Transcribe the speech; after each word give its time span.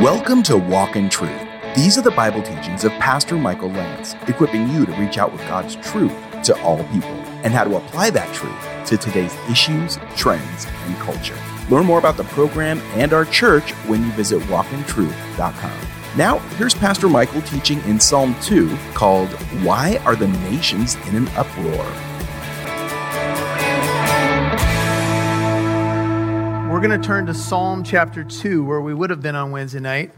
Welcome 0.00 0.42
to 0.44 0.56
Walk 0.56 0.96
in 0.96 1.10
Truth. 1.10 1.46
These 1.76 1.98
are 1.98 2.00
the 2.00 2.10
Bible 2.10 2.42
teachings 2.42 2.84
of 2.84 2.92
Pastor 2.92 3.36
Michael 3.36 3.68
Lance, 3.68 4.14
equipping 4.28 4.66
you 4.70 4.86
to 4.86 4.92
reach 4.92 5.18
out 5.18 5.30
with 5.30 5.42
God's 5.42 5.76
truth 5.76 6.14
to 6.44 6.58
all 6.62 6.78
people 6.84 7.10
and 7.44 7.52
how 7.52 7.64
to 7.64 7.76
apply 7.76 8.08
that 8.08 8.34
truth 8.34 8.86
to 8.86 8.96
today's 8.96 9.36
issues, 9.50 9.98
trends, 10.16 10.66
and 10.86 10.96
culture. 10.96 11.36
Learn 11.68 11.84
more 11.84 11.98
about 11.98 12.16
the 12.16 12.24
program 12.24 12.80
and 12.94 13.12
our 13.12 13.26
church 13.26 13.72
when 13.88 14.02
you 14.02 14.10
visit 14.12 14.40
walkintruth.com. 14.44 15.86
Now, 16.16 16.38
here's 16.56 16.72
Pastor 16.72 17.10
Michael 17.10 17.42
teaching 17.42 17.80
in 17.80 18.00
Psalm 18.00 18.34
2 18.40 18.74
called 18.94 19.28
Why 19.62 19.98
Are 20.06 20.16
the 20.16 20.28
Nations 20.28 20.94
in 21.08 21.14
an 21.14 21.28
Uproar? 21.36 22.09
We're 26.80 26.88
going 26.88 27.02
to 27.02 27.06
turn 27.06 27.26
to 27.26 27.34
Psalm 27.34 27.84
chapter 27.84 28.24
2, 28.24 28.64
where 28.64 28.80
we 28.80 28.94
would 28.94 29.10
have 29.10 29.20
been 29.20 29.36
on 29.36 29.50
Wednesday 29.50 29.80
night. 29.80 30.12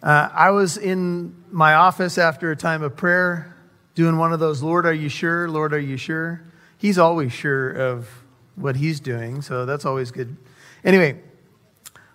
Uh, 0.00 0.28
I 0.32 0.50
was 0.50 0.76
in 0.76 1.34
my 1.50 1.74
office 1.74 2.18
after 2.18 2.52
a 2.52 2.56
time 2.56 2.84
of 2.84 2.94
prayer 2.94 3.56
doing 3.96 4.16
one 4.16 4.32
of 4.32 4.38
those, 4.38 4.62
Lord, 4.62 4.86
are 4.86 4.92
you 4.92 5.08
sure? 5.08 5.48
Lord, 5.48 5.74
are 5.74 5.80
you 5.80 5.96
sure? 5.96 6.40
He's 6.76 6.98
always 6.98 7.32
sure 7.32 7.72
of 7.72 8.08
what 8.54 8.76
he's 8.76 9.00
doing, 9.00 9.42
so 9.42 9.66
that's 9.66 9.84
always 9.84 10.12
good. 10.12 10.36
Anyway, 10.84 11.20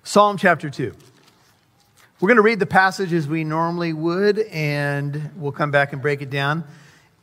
Psalm 0.03 0.38
chapter 0.38 0.70
2. 0.70 0.95
We're 2.22 2.27
going 2.27 2.38
to 2.38 2.41
read 2.41 2.61
the 2.61 2.66
passage 2.66 3.11
as 3.11 3.27
we 3.27 3.44
normally 3.44 3.91
would, 3.91 4.39
and 4.39 5.30
we'll 5.36 5.52
come 5.52 5.72
back 5.72 5.91
and 5.91 6.02
break 6.02 6.22
it 6.22 6.30
down. 6.30 6.63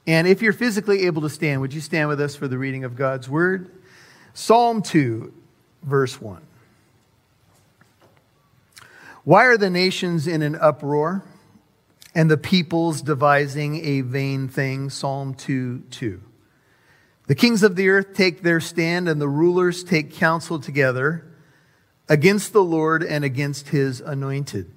And 0.07 0.29
if 0.29 0.43
you're 0.43 0.53
physically 0.53 1.07
able 1.07 1.23
to 1.23 1.31
stand, 1.31 1.63
would 1.63 1.73
you 1.73 1.81
stand 1.81 2.11
with 2.11 2.21
us 2.21 2.37
for 2.37 2.49
the 2.49 2.59
reading 2.59 2.85
of 2.85 2.97
God's 2.97 3.31
word? 3.31 3.71
Psalm 4.35 4.83
2, 4.83 5.33
verse 5.85 6.21
1. 6.21 6.49
Why 9.25 9.45
are 9.47 9.59
the 9.59 9.71
nations 9.71 10.27
in 10.27 10.43
an 10.43 10.57
uproar 10.57 11.25
and 12.15 12.31
the 12.31 12.39
peoples 12.39 13.03
devising 13.03 13.85
a 13.85 14.01
vain 14.01 14.49
thing? 14.49 14.91
Psalm 14.91 15.35
2 15.35 15.85
2. 15.91 16.23
The 17.27 17.35
kings 17.35 17.63
of 17.63 17.77
the 17.77 17.89
earth 17.91 18.15
take 18.15 18.43
their 18.43 18.61
stand 18.61 19.09
and 19.09 19.21
the 19.21 19.29
rulers 19.29 19.85
take 19.85 20.15
counsel 20.15 20.59
together 20.59 21.25
against 22.09 22.53
the 22.53 22.65
Lord 22.65 23.05
and 23.05 23.25
against 23.25 23.69
his 23.69 24.01
anointed. 24.01 24.71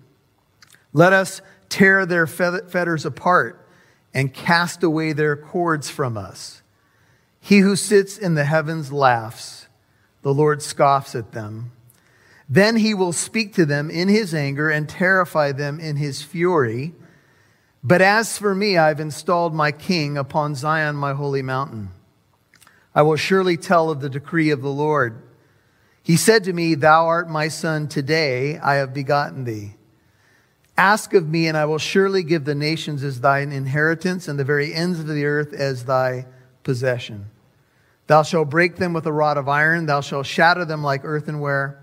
Let 0.91 1.13
us 1.13 1.41
tear 1.69 2.05
their 2.05 2.27
fetters 2.27 3.05
apart 3.05 3.67
and 4.13 4.31
cast 4.31 4.83
away 4.83 5.13
their 5.13 5.35
cords 5.35 5.89
from 5.89 6.17
us. 6.17 6.61
He 7.39 7.59
who 7.59 7.75
sits 7.75 8.17
in 8.17 8.35
the 8.35 8.45
heavens 8.45 8.91
laughs. 8.91 9.67
The 10.21 10.33
Lord 10.33 10.61
scoffs 10.61 11.15
at 11.15 11.31
them. 11.31 11.71
Then 12.49 12.75
he 12.77 12.93
will 12.93 13.13
speak 13.13 13.53
to 13.55 13.65
them 13.65 13.89
in 13.89 14.07
his 14.09 14.33
anger 14.33 14.69
and 14.69 14.87
terrify 14.87 15.51
them 15.51 15.79
in 15.79 15.95
his 15.95 16.21
fury. 16.21 16.93
But 17.83 18.01
as 18.01 18.37
for 18.37 18.53
me, 18.55 18.77
I've 18.77 18.99
installed 18.99 19.53
my 19.53 19.71
king 19.71 20.17
upon 20.17 20.55
Zion, 20.55 20.95
my 20.95 21.13
holy 21.13 21.41
mountain. 21.41 21.89
I 22.95 23.01
will 23.01 23.15
surely 23.15 23.57
tell 23.57 23.89
of 23.89 24.01
the 24.01 24.09
decree 24.09 24.51
of 24.51 24.61
the 24.61 24.69
Lord. 24.69 25.21
He 26.03 26.17
said 26.17 26.43
to 26.43 26.53
me, 26.53 26.75
Thou 26.75 27.07
art 27.07 27.29
my 27.29 27.47
son, 27.47 27.87
today 27.87 28.57
I 28.57 28.75
have 28.75 28.93
begotten 28.93 29.45
thee. 29.45 29.75
Ask 30.77 31.13
of 31.13 31.27
me, 31.27 31.47
and 31.47 31.57
I 31.57 31.65
will 31.65 31.77
surely 31.77 32.23
give 32.23 32.45
the 32.45 32.55
nations 32.55 33.03
as 33.03 33.21
thine 33.21 33.51
inheritance, 33.51 34.27
and 34.27 34.37
the 34.37 34.43
very 34.43 34.73
ends 34.73 34.99
of 34.99 35.07
the 35.07 35.25
earth 35.25 35.53
as 35.53 35.85
thy 35.85 36.25
possession. 36.63 37.27
Thou 38.07 38.23
shalt 38.23 38.49
break 38.49 38.77
them 38.77 38.93
with 38.93 39.05
a 39.05 39.13
rod 39.13 39.37
of 39.37 39.47
iron, 39.47 39.85
thou 39.85 40.01
shalt 40.01 40.25
shatter 40.25 40.65
them 40.65 40.83
like 40.83 41.05
earthenware. 41.05 41.82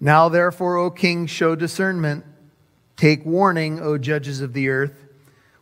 Now, 0.00 0.28
therefore, 0.28 0.76
O 0.76 0.90
king, 0.90 1.26
show 1.26 1.54
discernment. 1.54 2.24
Take 2.96 3.24
warning, 3.24 3.80
O 3.80 3.98
judges 3.98 4.40
of 4.40 4.52
the 4.52 4.68
earth. 4.68 5.06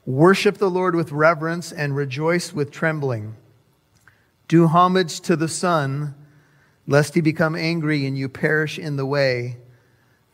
Worship 0.05 0.59
the 0.59 0.71
Lord 0.71 0.95
with 0.95 1.11
reverence 1.11 1.73
and 1.73 1.97
rejoice 1.97 2.53
with 2.53 2.71
trembling. 2.71 3.35
Do 4.49 4.69
homage 4.69 5.21
to 5.23 5.37
the 5.37 5.49
Son, 5.49 6.15
lest 6.87 7.15
he 7.15 7.21
become 7.21 7.57
angry 7.57 8.07
and 8.07 8.17
you 8.17 8.29
perish 8.29 8.79
in 8.79 8.97
the 8.97 9.07
way, 9.07 9.57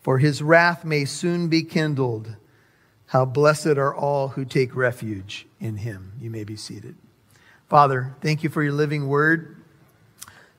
for 0.02 0.18
his 0.18 0.42
wrath 0.42 0.84
may 0.84 1.04
soon 1.04 1.48
be 1.48 1.62
kindled. 1.62 2.36
How 3.06 3.24
blessed 3.24 3.78
are 3.78 3.94
all 3.94 4.28
who 4.28 4.44
take 4.44 4.74
refuge 4.74 5.46
in 5.60 5.78
him. 5.78 6.12
You 6.20 6.30
may 6.30 6.44
be 6.44 6.56
seated. 6.56 6.96
Father, 7.68 8.14
thank 8.20 8.42
you 8.42 8.50
for 8.50 8.62
your 8.62 8.72
living 8.72 9.08
word. 9.08 9.56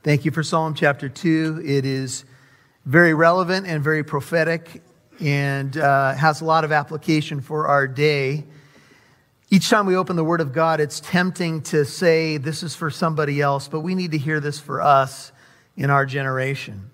Thank 0.01 0.25
you 0.25 0.31
for 0.31 0.43
Psalm 0.43 0.73
chapter 0.73 1.09
2. 1.09 1.61
It 1.63 1.85
is 1.85 2.25
very 2.85 3.13
relevant 3.13 3.65
and 3.65 3.83
very 3.83 4.03
prophetic 4.03 4.81
and 5.19 5.77
uh, 5.77 6.13
has 6.13 6.41
a 6.41 6.45
lot 6.45 6.63
of 6.63 6.71
application 6.71 7.39
for 7.39 7.67
our 7.67 7.87
day. 7.87 8.43
Each 9.49 9.69
time 9.69 9.85
we 9.85 9.95
open 9.95 10.15
the 10.15 10.23
Word 10.23 10.41
of 10.41 10.51
God, 10.51 10.79
it's 10.79 10.99
tempting 10.99 11.61
to 11.63 11.85
say 11.85 12.37
this 12.37 12.63
is 12.63 12.75
for 12.75 12.89
somebody 12.89 13.39
else, 13.39 13.67
but 13.67 13.81
we 13.81 13.95
need 13.95 14.11
to 14.11 14.17
hear 14.17 14.39
this 14.39 14.59
for 14.59 14.81
us 14.81 15.31
in 15.77 15.89
our 15.89 16.05
generation. 16.05 16.89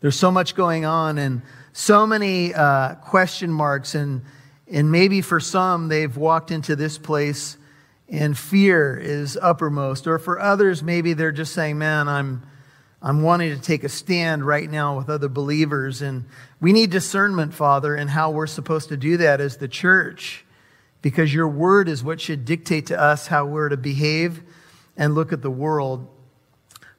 There's 0.00 0.16
so 0.16 0.30
much 0.30 0.54
going 0.54 0.84
on 0.84 1.18
and 1.18 1.42
so 1.72 2.06
many 2.06 2.52
uh, 2.52 2.96
question 2.96 3.52
marks, 3.52 3.94
and, 3.94 4.22
and 4.70 4.90
maybe 4.90 5.20
for 5.20 5.40
some, 5.40 5.88
they've 5.88 6.16
walked 6.16 6.50
into 6.50 6.74
this 6.74 6.98
place 6.98 7.56
and 8.08 8.36
fear 8.36 8.98
is 8.98 9.38
uppermost. 9.40 10.06
Or 10.06 10.18
for 10.18 10.40
others, 10.40 10.82
maybe 10.82 11.12
they're 11.12 11.32
just 11.32 11.54
saying, 11.54 11.78
Man, 11.78 12.08
I'm 12.08 12.42
I'm 13.02 13.22
wanting 13.22 13.56
to 13.56 13.60
take 13.60 13.82
a 13.82 13.88
stand 13.88 14.46
right 14.46 14.70
now 14.70 14.96
with 14.96 15.08
other 15.08 15.28
believers. 15.28 16.02
And 16.02 16.26
we 16.60 16.72
need 16.72 16.90
discernment, 16.90 17.54
Father, 17.54 17.96
in 17.96 18.08
how 18.08 18.30
we're 18.30 18.46
supposed 18.46 18.90
to 18.90 18.96
do 18.96 19.16
that 19.16 19.40
as 19.40 19.56
the 19.56 19.68
church, 19.68 20.44
because 21.00 21.32
your 21.32 21.48
word 21.48 21.88
is 21.88 22.04
what 22.04 22.20
should 22.20 22.44
dictate 22.44 22.86
to 22.86 23.00
us 23.00 23.28
how 23.28 23.46
we're 23.46 23.70
to 23.70 23.76
behave 23.78 24.42
and 24.96 25.14
look 25.14 25.32
at 25.32 25.40
the 25.40 25.50
world. 25.50 26.06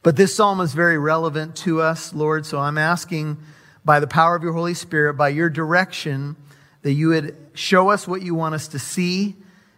But 0.02 0.16
this 0.16 0.36
psalm 0.36 0.60
is 0.60 0.74
very 0.74 0.98
relevant 0.98 1.56
to 1.58 1.82
us, 1.82 2.12
Lord. 2.14 2.48
So 2.48 2.58
I'm 2.60 2.80
asking 2.80 3.38
by 3.86 4.00
the 4.00 4.08
power 4.08 4.36
of 4.36 4.42
your 4.42 4.54
Holy 4.54 4.74
Spirit, 4.74 5.14
by 5.14 5.30
your 5.30 5.50
direction, 5.50 6.36
that 6.82 6.94
you 6.94 7.10
would 7.10 7.36
show 7.54 7.90
us 7.90 8.08
what 8.08 8.24
you 8.24 8.34
want 8.34 8.56
us 8.56 8.68
to 8.70 8.80
see, 8.80 9.36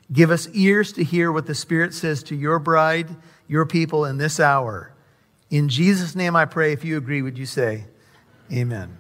give 0.10 0.32
us 0.32 0.48
ears 0.54 0.94
to 0.94 1.04
hear 1.04 1.34
what 1.34 1.48
the 1.48 1.56
Spirit 1.56 1.94
says 1.94 2.24
to 2.24 2.36
your 2.36 2.60
bride, 2.60 3.14
your 3.50 3.66
people 3.66 4.06
in 4.06 4.18
this 4.18 4.40
hour. 4.40 4.93
In 5.54 5.70
Jesus' 5.70 6.16
name 6.16 6.36
I 6.36 6.46
pray. 6.46 6.74
If 6.74 6.84
you 6.84 6.98
agree, 6.98 7.22
would 7.22 7.38
you 7.38 7.46
say, 7.46 7.84
Amen? 8.52 8.98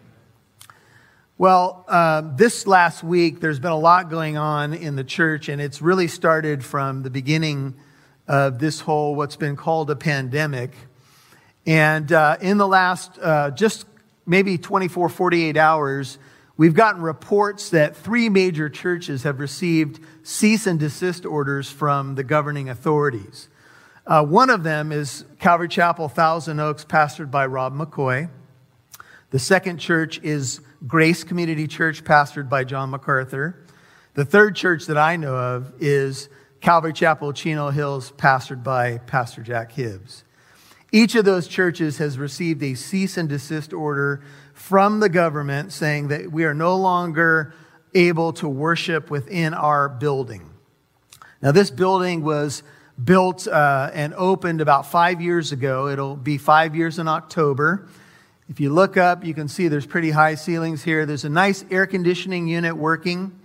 Well, 1.36 1.84
uh, 1.88 2.22
this 2.36 2.68
last 2.68 3.04
week, 3.04 3.40
there's 3.40 3.58
been 3.58 3.72
a 3.72 3.80
lot 3.80 4.12
going 4.12 4.38
on 4.38 4.76
in 4.76 4.96
the 4.96 5.04
church, 5.04 5.50
and 5.50 5.60
it's 5.60 5.82
really 5.82 6.08
started 6.08 6.64
from 6.64 7.02
the 7.02 7.10
beginning 7.10 7.74
of 8.28 8.60
this 8.60 8.82
whole, 8.82 9.16
what's 9.16 9.36
been 9.36 9.56
called 9.56 9.90
a 9.90 9.96
pandemic. 9.96 10.76
And 11.66 12.14
uh, 12.14 12.38
in 12.40 12.60
the 12.60 12.68
last 12.68 13.18
uh, 13.20 13.50
just 13.50 13.88
maybe 14.28 14.60
24, 14.60 15.10
48 15.10 15.58
hours, 15.58 16.20
we've 16.56 16.76
gotten 16.76 17.02
reports 17.02 17.72
that 17.72 17.96
three 17.96 18.30
major 18.30 18.70
churches 18.70 19.24
have 19.24 19.40
received 19.40 20.00
cease 20.22 20.68
and 20.68 20.80
desist 20.80 21.26
orders 21.26 21.72
from 21.72 22.14
the 22.14 22.24
governing 22.24 22.70
authorities. 22.70 23.50
Uh, 24.06 24.22
one 24.22 24.50
of 24.50 24.64
them 24.64 24.92
is 24.92 25.24
Calvary 25.40 25.70
Chapel, 25.70 26.10
Thousand 26.10 26.60
Oaks, 26.60 26.84
pastored 26.84 27.32
by 27.32 27.46
Rob 27.46 27.74
McCoy. 27.74 28.30
The 29.30 29.40
second 29.40 29.78
church 29.78 30.20
is 30.24 30.60
Grace 30.86 31.24
Community 31.24 31.68
Church, 31.68 32.04
pastored 32.04 32.50
by 32.50 32.66
John 32.66 32.90
MacArthur. 32.90 33.64
The 34.16 34.26
third 34.26 34.58
church 34.58 34.88
that 34.88 34.98
I 34.98 35.16
know 35.16 35.36
of 35.36 35.74
is 35.80 36.28
Calvary 36.60 36.92
Chapel, 36.92 37.32
Chino 37.32 37.70
Hills, 37.70 38.12
pastored 38.18 38.62
by 38.62 38.98
Pastor 38.98 39.42
Jack 39.42 39.72
Hibbs. 39.72 40.26
Each 40.92 41.16
of 41.16 41.24
those 41.24 41.48
churches 41.48 41.98
has 42.00 42.18
received 42.18 42.62
a 42.62 42.76
cease 42.76 43.16
and 43.16 43.30
desist 43.30 43.72
order 43.72 44.22
from 44.54 45.00
the 45.00 45.10
government 45.10 45.72
saying 45.72 46.10
that 46.10 46.30
we 46.30 46.44
are 46.44 46.54
no 46.54 46.76
longer 46.76 47.54
able 47.96 48.34
to 48.34 48.50
worship 48.50 49.10
within 49.10 49.54
our 49.54 49.88
building. 49.88 50.50
Now, 51.42 51.54
this 51.54 51.72
building 51.72 52.22
was 52.22 52.64
built 53.02 53.48
uh, 53.48 53.90
and 53.94 54.14
opened 54.14 54.62
about 54.62 54.88
five 54.88 55.22
years 55.22 55.52
ago. 55.52 55.88
It'll 55.88 56.16
be 56.16 56.38
five 56.38 56.76
years 56.76 57.00
in 57.00 57.08
October. 57.08 57.88
If 58.50 58.60
you 58.60 58.72
look 58.72 58.98
up, 58.98 59.26
you 59.26 59.34
can 59.34 59.48
see 59.48 59.68
there's 59.68 59.86
pretty 59.86 60.12
high 60.12 60.36
ceilings 60.36 60.84
here. 60.84 61.06
There's 61.06 61.26
a 61.26 61.30
nice 61.30 61.66
air 61.72 61.88
conditioning 61.88 62.48
unit 62.48 62.76
working. 62.78 63.40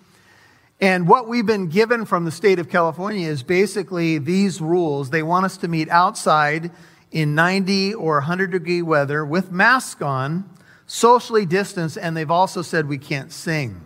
And 0.80 1.08
what 1.08 1.28
we've 1.28 1.46
been 1.46 1.68
given 1.68 2.04
from 2.04 2.24
the 2.24 2.30
state 2.30 2.58
of 2.58 2.68
California 2.68 3.28
is 3.28 3.42
basically 3.42 4.18
these 4.18 4.60
rules. 4.60 5.10
They 5.10 5.22
want 5.22 5.44
us 5.44 5.56
to 5.58 5.68
meet 5.68 5.88
outside 5.88 6.70
in 7.10 7.34
90 7.34 7.94
or 7.94 8.14
100 8.16 8.50
degree 8.50 8.82
weather 8.82 9.24
with 9.24 9.50
masks 9.50 10.02
on, 10.02 10.48
socially 10.86 11.46
distanced, 11.46 11.96
and 11.96 12.16
they've 12.16 12.30
also 12.30 12.62
said 12.62 12.86
we 12.86 12.98
can't 12.98 13.32
sing. 13.32 13.80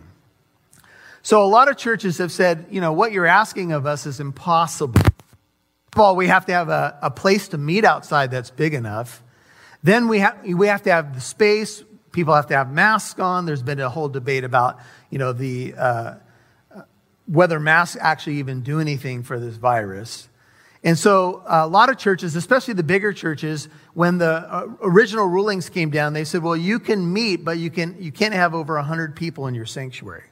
So 1.21 1.43
a 1.43 1.47
lot 1.47 1.69
of 1.69 1.77
churches 1.77 2.17
have 2.17 2.31
said, 2.31 2.65
you 2.69 2.81
know, 2.81 2.91
what 2.91 3.11
you're 3.11 3.25
asking 3.25 3.71
of 3.71 3.85
us 3.85 4.05
is 4.05 4.19
impossible 4.19 5.01
of 5.93 5.99
all, 5.99 6.15
we 6.15 6.27
have 6.27 6.45
to 6.47 6.53
have 6.53 6.69
a, 6.69 6.97
a 7.01 7.11
place 7.11 7.47
to 7.49 7.57
meet 7.57 7.85
outside 7.85 8.31
that's 8.31 8.49
big 8.49 8.73
enough. 8.73 9.23
Then 9.81 10.07
we 10.07 10.19
have, 10.19 10.43
we 10.43 10.67
have 10.67 10.83
to 10.83 10.91
have 10.91 11.13
the 11.13 11.21
space 11.21 11.83
people 12.13 12.33
have 12.33 12.47
to 12.47 12.55
have 12.55 12.71
masks 12.71 13.19
on. 13.19 13.45
There's 13.45 13.63
been 13.63 13.81
a 13.81 13.89
whole 13.89 14.07
debate 14.07 14.45
about, 14.45 14.79
you 15.09 15.19
know, 15.19 15.33
the, 15.33 15.73
uh, 15.73 16.13
whether 17.25 17.59
masks 17.59 17.97
actually 17.99 18.37
even 18.37 18.61
do 18.61 18.79
anything 18.79 19.23
for 19.23 19.39
this 19.39 19.57
virus. 19.57 20.29
And 20.85 20.97
so 20.97 21.43
a 21.47 21.67
lot 21.67 21.89
of 21.89 21.97
churches, 21.97 22.35
especially 22.35 22.75
the 22.75 22.83
bigger 22.83 23.13
churches, 23.13 23.67
when 23.93 24.17
the 24.17 24.29
uh, 24.31 24.67
original 24.81 25.25
rulings 25.25 25.69
came 25.69 25.89
down, 25.89 26.13
they 26.13 26.25
said, 26.25 26.43
well, 26.43 26.57
you 26.57 26.79
can 26.79 27.11
meet, 27.11 27.43
but 27.43 27.57
you, 27.57 27.71
can, 27.71 28.01
you 28.01 28.11
can't 28.11 28.33
have 28.33 28.53
over 28.53 28.75
100 28.75 29.15
people 29.15 29.47
in 29.47 29.55
your 29.55 29.65
sanctuary. 29.65 30.25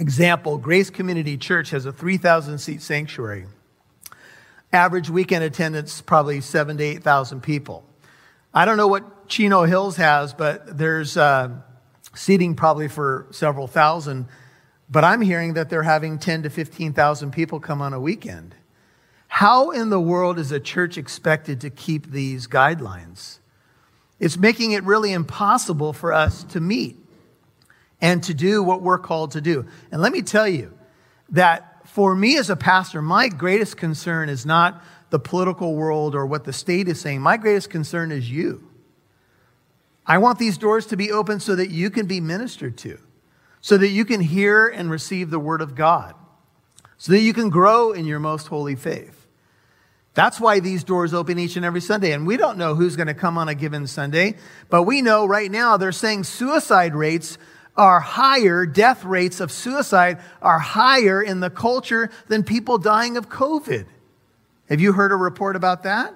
Example, 0.00 0.58
Grace 0.58 0.90
Community 0.90 1.36
Church 1.36 1.70
has 1.70 1.86
a 1.86 1.92
3,000 1.92 2.58
seat 2.58 2.82
sanctuary. 2.82 3.46
Average 4.74 5.08
weekend 5.08 5.44
attendance, 5.44 6.02
probably 6.02 6.42
seven 6.42 6.76
to 6.76 6.84
8,000 6.84 7.40
people. 7.42 7.84
I 8.52 8.66
don't 8.66 8.76
know 8.76 8.88
what 8.88 9.28
Chino 9.28 9.64
Hills 9.64 9.96
has, 9.96 10.34
but 10.34 10.76
there's 10.76 11.16
uh, 11.16 11.48
seating 12.14 12.54
probably 12.54 12.88
for 12.88 13.26
several 13.30 13.66
thousand 13.66 14.28
but 14.88 15.04
I'm 15.04 15.20
hearing 15.20 15.54
that 15.54 15.70
they're 15.70 15.82
having 15.82 16.18
10 16.18 16.44
to 16.44 16.50
15,000 16.50 17.32
people 17.32 17.60
come 17.60 17.80
on 17.80 17.92
a 17.92 18.00
weekend. 18.00 18.54
How 19.28 19.70
in 19.70 19.90
the 19.90 20.00
world 20.00 20.38
is 20.38 20.52
a 20.52 20.60
church 20.60 20.96
expected 20.96 21.60
to 21.62 21.70
keep 21.70 22.10
these 22.10 22.46
guidelines? 22.46 23.38
It's 24.20 24.36
making 24.36 24.72
it 24.72 24.84
really 24.84 25.12
impossible 25.12 25.92
for 25.92 26.12
us 26.12 26.44
to 26.44 26.60
meet 26.60 26.96
and 28.00 28.22
to 28.24 28.34
do 28.34 28.62
what 28.62 28.82
we're 28.82 28.98
called 28.98 29.32
to 29.32 29.40
do. 29.40 29.66
And 29.90 30.00
let 30.00 30.12
me 30.12 30.22
tell 30.22 30.46
you 30.46 30.72
that 31.30 31.73
for 31.84 32.14
me 32.14 32.36
as 32.36 32.50
a 32.50 32.56
pastor, 32.56 33.00
my 33.02 33.28
greatest 33.28 33.76
concern 33.76 34.28
is 34.28 34.44
not 34.44 34.82
the 35.10 35.18
political 35.18 35.74
world 35.74 36.14
or 36.14 36.26
what 36.26 36.44
the 36.44 36.52
state 36.52 36.88
is 36.88 37.00
saying. 37.00 37.20
My 37.20 37.36
greatest 37.36 37.70
concern 37.70 38.10
is 38.10 38.30
you. 38.30 38.68
I 40.06 40.18
want 40.18 40.38
these 40.38 40.58
doors 40.58 40.86
to 40.86 40.96
be 40.96 41.12
open 41.12 41.40
so 41.40 41.54
that 41.54 41.70
you 41.70 41.90
can 41.90 42.06
be 42.06 42.20
ministered 42.20 42.76
to 42.78 42.98
so 43.64 43.78
that 43.78 43.88
you 43.88 44.04
can 44.04 44.20
hear 44.20 44.68
and 44.68 44.90
receive 44.90 45.30
the 45.30 45.38
word 45.38 45.62
of 45.62 45.74
God, 45.74 46.14
so 46.98 47.12
that 47.12 47.20
you 47.20 47.32
can 47.32 47.48
grow 47.48 47.92
in 47.92 48.04
your 48.04 48.20
most 48.20 48.48
holy 48.48 48.74
faith. 48.74 49.26
That's 50.12 50.38
why 50.38 50.60
these 50.60 50.84
doors 50.84 51.14
open 51.14 51.38
each 51.38 51.56
and 51.56 51.64
every 51.64 51.80
Sunday. 51.80 52.12
And 52.12 52.26
we 52.26 52.36
don't 52.36 52.58
know 52.58 52.74
who's 52.74 52.94
going 52.94 53.06
to 53.06 53.14
come 53.14 53.38
on 53.38 53.48
a 53.48 53.54
given 53.54 53.86
Sunday, 53.86 54.34
but 54.68 54.82
we 54.82 55.00
know 55.00 55.24
right 55.24 55.50
now 55.50 55.78
they're 55.78 55.92
saying 55.92 56.24
suicide 56.24 56.94
rates 56.94 57.38
are 57.76 58.00
higher, 58.00 58.66
death 58.66 59.04
rates 59.04 59.40
of 59.40 59.50
suicide 59.50 60.18
are 60.40 60.58
higher 60.58 61.22
in 61.22 61.40
the 61.40 61.50
culture 61.50 62.10
than 62.28 62.44
people 62.44 62.78
dying 62.78 63.16
of 63.16 63.28
COVID. 63.28 63.86
Have 64.68 64.80
you 64.80 64.92
heard 64.92 65.12
a 65.12 65.16
report 65.16 65.56
about 65.56 65.82
that? 65.82 66.14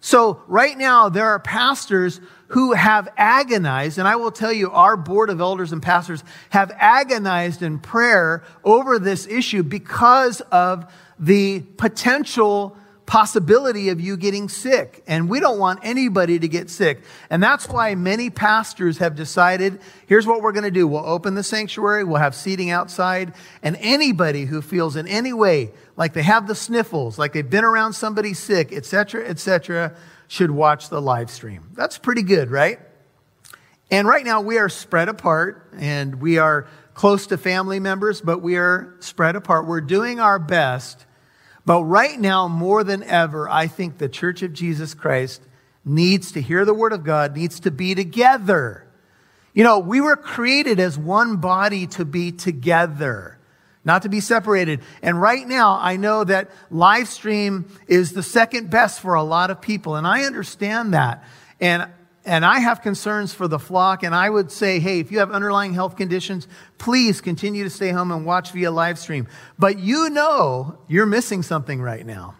So, 0.00 0.42
right 0.48 0.76
now, 0.76 1.08
there 1.08 1.26
are 1.28 1.38
pastors 1.38 2.20
who 2.48 2.72
have 2.74 3.08
agonized, 3.16 3.98
and 3.98 4.06
I 4.06 4.16
will 4.16 4.30
tell 4.30 4.52
you, 4.52 4.70
our 4.70 4.98
board 4.98 5.30
of 5.30 5.40
elders 5.40 5.72
and 5.72 5.82
pastors 5.82 6.22
have 6.50 6.70
agonized 6.76 7.62
in 7.62 7.78
prayer 7.78 8.44
over 8.62 8.98
this 8.98 9.26
issue 9.26 9.62
because 9.62 10.42
of 10.52 10.92
the 11.18 11.60
potential 11.78 12.76
possibility 13.06 13.90
of 13.90 14.00
you 14.00 14.16
getting 14.16 14.48
sick. 14.48 15.02
And 15.06 15.28
we 15.28 15.40
don't 15.40 15.58
want 15.58 15.80
anybody 15.82 16.38
to 16.38 16.48
get 16.48 16.70
sick. 16.70 17.02
And 17.28 17.42
that's 17.42 17.68
why 17.68 17.94
many 17.94 18.30
pastors 18.30 18.98
have 18.98 19.14
decided 19.14 19.80
here's 20.06 20.26
what 20.26 20.42
we're 20.42 20.52
going 20.52 20.64
to 20.64 20.70
do 20.70 20.86
we'll 20.86 21.06
open 21.06 21.34
the 21.34 21.42
sanctuary, 21.42 22.04
we'll 22.04 22.18
have 22.18 22.34
seating 22.34 22.70
outside, 22.70 23.34
and 23.62 23.76
anybody 23.80 24.44
who 24.44 24.62
feels 24.62 24.96
in 24.96 25.06
any 25.06 25.32
way 25.32 25.72
like 25.96 26.12
they 26.12 26.22
have 26.22 26.46
the 26.46 26.54
sniffles, 26.54 27.18
like 27.18 27.32
they've 27.32 27.48
been 27.48 27.64
around 27.64 27.92
somebody 27.92 28.34
sick, 28.34 28.72
etc., 28.72 29.26
etc., 29.28 29.94
should 30.26 30.50
watch 30.50 30.88
the 30.88 31.00
live 31.00 31.30
stream. 31.30 31.68
That's 31.74 31.98
pretty 31.98 32.22
good, 32.22 32.50
right? 32.50 32.80
And 33.90 34.08
right 34.08 34.24
now 34.24 34.40
we 34.40 34.58
are 34.58 34.68
spread 34.68 35.08
apart 35.08 35.70
and 35.76 36.20
we 36.20 36.38
are 36.38 36.66
close 36.94 37.26
to 37.28 37.38
family 37.38 37.78
members, 37.78 38.20
but 38.20 38.40
we 38.40 38.56
are 38.56 38.94
spread 39.00 39.36
apart. 39.36 39.66
We're 39.66 39.80
doing 39.80 40.20
our 40.20 40.38
best 40.38 41.04
but 41.66 41.82
right 41.84 42.18
now, 42.18 42.48
more 42.48 42.84
than 42.84 43.02
ever, 43.02 43.48
I 43.48 43.66
think 43.66 43.98
the 43.98 44.08
Church 44.08 44.42
of 44.42 44.52
Jesus 44.52 44.94
Christ 44.94 45.42
needs 45.84 46.32
to 46.32 46.40
hear 46.40 46.64
the 46.64 46.74
Word 46.74 46.92
of 46.92 47.04
God, 47.04 47.34
needs 47.34 47.60
to 47.60 47.70
be 47.70 47.94
together. 47.94 48.86
You 49.54 49.64
know, 49.64 49.78
we 49.78 50.00
were 50.00 50.16
created 50.16 50.80
as 50.80 50.98
one 50.98 51.36
body 51.36 51.86
to 51.88 52.04
be 52.04 52.32
together, 52.32 53.38
not 53.84 54.02
to 54.02 54.08
be 54.08 54.20
separated. 54.20 54.80
And 55.00 55.20
right 55.20 55.46
now, 55.46 55.78
I 55.80 55.96
know 55.96 56.24
that 56.24 56.50
live 56.70 57.08
stream 57.08 57.66
is 57.86 58.12
the 58.12 58.22
second 58.22 58.68
best 58.68 59.00
for 59.00 59.14
a 59.14 59.22
lot 59.22 59.50
of 59.50 59.60
people, 59.60 59.96
and 59.96 60.06
I 60.06 60.24
understand 60.24 60.92
that. 60.92 61.24
And 61.60 61.88
and 62.24 62.44
I 62.44 62.58
have 62.60 62.80
concerns 62.80 63.34
for 63.34 63.46
the 63.46 63.58
flock, 63.58 64.02
and 64.02 64.14
I 64.14 64.30
would 64.30 64.50
say, 64.50 64.78
hey, 64.78 65.00
if 65.00 65.12
you 65.12 65.18
have 65.18 65.30
underlying 65.30 65.74
health 65.74 65.96
conditions, 65.96 66.48
please 66.78 67.20
continue 67.20 67.64
to 67.64 67.70
stay 67.70 67.90
home 67.90 68.10
and 68.10 68.24
watch 68.24 68.52
via 68.52 68.70
live 68.70 68.98
stream. 68.98 69.28
But 69.58 69.78
you 69.78 70.08
know 70.10 70.78
you're 70.88 71.06
missing 71.06 71.42
something 71.42 71.82
right 71.82 72.06
now. 72.06 72.36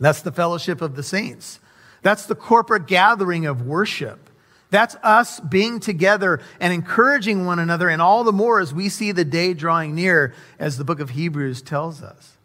That's 0.00 0.22
the 0.22 0.32
fellowship 0.32 0.82
of 0.82 0.96
the 0.96 1.02
saints. 1.02 1.60
That's 2.02 2.26
the 2.26 2.34
corporate 2.34 2.86
gathering 2.86 3.46
of 3.46 3.62
worship. 3.62 4.30
That's 4.70 4.96
us 5.02 5.38
being 5.40 5.78
together 5.78 6.40
and 6.60 6.72
encouraging 6.72 7.46
one 7.46 7.60
another, 7.60 7.88
and 7.88 8.02
all 8.02 8.24
the 8.24 8.32
more 8.32 8.60
as 8.60 8.74
we 8.74 8.88
see 8.88 9.12
the 9.12 9.24
day 9.24 9.54
drawing 9.54 9.94
near, 9.94 10.34
as 10.58 10.76
the 10.76 10.84
book 10.84 10.98
of 10.98 11.10
Hebrews 11.10 11.62
tells 11.62 12.02
us. 12.02 12.36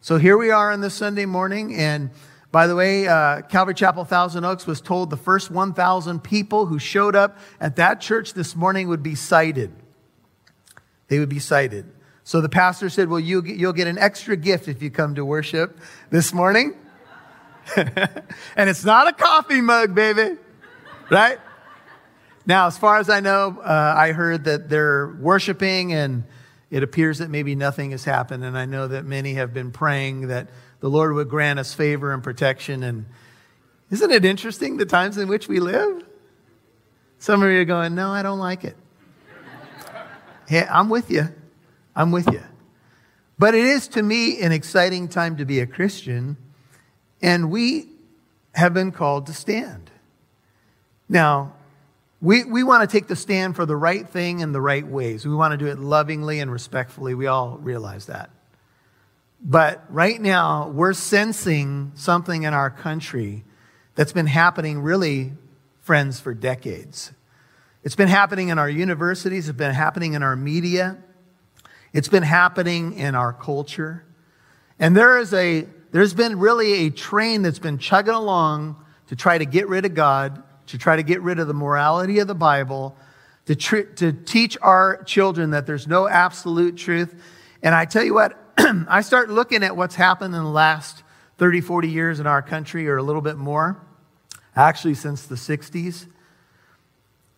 So 0.00 0.18
here 0.18 0.36
we 0.36 0.50
are 0.50 0.72
on 0.72 0.80
this 0.80 0.94
Sunday 0.94 1.26
morning, 1.26 1.76
and 1.76 2.10
by 2.52 2.66
the 2.66 2.76
way, 2.76 3.08
uh, 3.08 3.40
Calvary 3.42 3.74
Chapel 3.74 4.04
Thousand 4.04 4.44
Oaks 4.44 4.66
was 4.66 4.82
told 4.82 5.08
the 5.08 5.16
first 5.16 5.50
1,000 5.50 6.22
people 6.22 6.66
who 6.66 6.78
showed 6.78 7.16
up 7.16 7.38
at 7.58 7.76
that 7.76 8.02
church 8.02 8.34
this 8.34 8.54
morning 8.54 8.88
would 8.88 9.02
be 9.02 9.14
cited. 9.14 9.72
They 11.08 11.18
would 11.18 11.30
be 11.30 11.38
cited. 11.38 11.86
So 12.24 12.42
the 12.42 12.50
pastor 12.50 12.90
said, 12.90 13.08
Well, 13.08 13.20
you, 13.20 13.42
you'll 13.42 13.72
get 13.72 13.88
an 13.88 13.98
extra 13.98 14.36
gift 14.36 14.68
if 14.68 14.82
you 14.82 14.90
come 14.90 15.14
to 15.14 15.24
worship 15.24 15.78
this 16.10 16.34
morning. 16.34 16.74
and 17.76 18.68
it's 18.68 18.84
not 18.84 19.08
a 19.08 19.12
coffee 19.12 19.62
mug, 19.62 19.94
baby. 19.94 20.36
Right? 21.10 21.38
Now, 22.44 22.66
as 22.66 22.76
far 22.76 22.98
as 22.98 23.08
I 23.08 23.20
know, 23.20 23.60
uh, 23.60 23.94
I 23.96 24.12
heard 24.12 24.44
that 24.44 24.68
they're 24.68 25.08
worshiping 25.20 25.94
and 25.94 26.24
it 26.70 26.82
appears 26.82 27.18
that 27.18 27.30
maybe 27.30 27.54
nothing 27.54 27.92
has 27.92 28.04
happened. 28.04 28.44
And 28.44 28.58
I 28.58 28.66
know 28.66 28.88
that 28.88 29.04
many 29.04 29.34
have 29.34 29.54
been 29.54 29.70
praying 29.70 30.28
that 30.28 30.48
the 30.82 30.90
Lord 30.90 31.14
would 31.14 31.28
grant 31.28 31.60
us 31.60 31.72
favor 31.72 32.12
and 32.12 32.24
protection. 32.24 32.82
And 32.82 33.06
isn't 33.90 34.10
it 34.10 34.24
interesting 34.24 34.78
the 34.78 34.84
times 34.84 35.16
in 35.16 35.28
which 35.28 35.46
we 35.46 35.60
live? 35.60 36.04
Some 37.20 37.40
of 37.40 37.50
you 37.50 37.60
are 37.60 37.64
going, 37.64 37.94
No, 37.94 38.10
I 38.10 38.24
don't 38.24 38.40
like 38.40 38.64
it. 38.64 38.76
hey, 40.48 40.66
I'm 40.68 40.88
with 40.88 41.08
you. 41.08 41.28
I'm 41.94 42.10
with 42.10 42.26
you. 42.32 42.42
But 43.38 43.54
it 43.54 43.64
is 43.64 43.86
to 43.88 44.02
me 44.02 44.40
an 44.42 44.50
exciting 44.50 45.06
time 45.06 45.36
to 45.36 45.44
be 45.44 45.60
a 45.60 45.66
Christian, 45.66 46.36
and 47.22 47.50
we 47.52 47.88
have 48.54 48.74
been 48.74 48.90
called 48.90 49.26
to 49.26 49.32
stand. 49.32 49.88
Now, 51.08 51.54
we, 52.20 52.42
we 52.42 52.64
want 52.64 52.88
to 52.88 52.92
take 52.92 53.06
the 53.06 53.16
stand 53.16 53.54
for 53.54 53.66
the 53.66 53.76
right 53.76 54.08
thing 54.08 54.40
in 54.40 54.50
the 54.50 54.60
right 54.60 54.86
ways. 54.86 55.24
We 55.24 55.34
want 55.34 55.52
to 55.52 55.58
do 55.58 55.66
it 55.66 55.78
lovingly 55.78 56.40
and 56.40 56.50
respectfully. 56.50 57.14
We 57.14 57.28
all 57.28 57.56
realize 57.58 58.06
that. 58.06 58.30
But 59.44 59.84
right 59.88 60.20
now, 60.20 60.68
we're 60.68 60.92
sensing 60.92 61.92
something 61.96 62.44
in 62.44 62.54
our 62.54 62.70
country 62.70 63.44
that's 63.96 64.12
been 64.12 64.28
happening 64.28 64.80
really, 64.80 65.32
friends, 65.80 66.20
for 66.20 66.32
decades. 66.32 67.12
It's 67.82 67.96
been 67.96 68.08
happening 68.08 68.50
in 68.50 68.58
our 68.60 68.70
universities, 68.70 69.48
it's 69.48 69.58
been 69.58 69.74
happening 69.74 70.14
in 70.14 70.22
our 70.22 70.36
media, 70.36 70.96
it's 71.92 72.06
been 72.06 72.22
happening 72.22 72.94
in 72.94 73.16
our 73.16 73.32
culture. 73.32 74.04
And 74.78 74.96
there 74.96 75.18
is 75.18 75.34
a, 75.34 75.66
there's 75.90 76.14
been 76.14 76.38
really 76.38 76.86
a 76.86 76.90
train 76.90 77.42
that's 77.42 77.58
been 77.58 77.78
chugging 77.78 78.14
along 78.14 78.76
to 79.08 79.16
try 79.16 79.38
to 79.38 79.44
get 79.44 79.68
rid 79.68 79.84
of 79.84 79.94
God, 79.94 80.40
to 80.68 80.78
try 80.78 80.94
to 80.94 81.02
get 81.02 81.20
rid 81.20 81.40
of 81.40 81.48
the 81.48 81.54
morality 81.54 82.20
of 82.20 82.28
the 82.28 82.34
Bible, 82.36 82.96
to, 83.46 83.56
tr- 83.56 83.80
to 83.96 84.12
teach 84.12 84.56
our 84.62 85.02
children 85.02 85.50
that 85.50 85.66
there's 85.66 85.88
no 85.88 86.06
absolute 86.06 86.76
truth. 86.76 87.12
And 87.60 87.74
I 87.74 87.84
tell 87.84 88.04
you 88.04 88.14
what, 88.14 88.38
I 88.88 89.00
start 89.00 89.30
looking 89.30 89.62
at 89.62 89.76
what's 89.76 89.94
happened 89.94 90.34
in 90.34 90.42
the 90.42 90.50
last 90.50 91.02
30, 91.38 91.60
40 91.60 91.88
years 91.88 92.20
in 92.20 92.26
our 92.26 92.42
country, 92.42 92.88
or 92.88 92.96
a 92.96 93.02
little 93.02 93.22
bit 93.22 93.36
more, 93.36 93.80
actually 94.54 94.94
since 94.94 95.26
the 95.26 95.34
60s. 95.34 96.06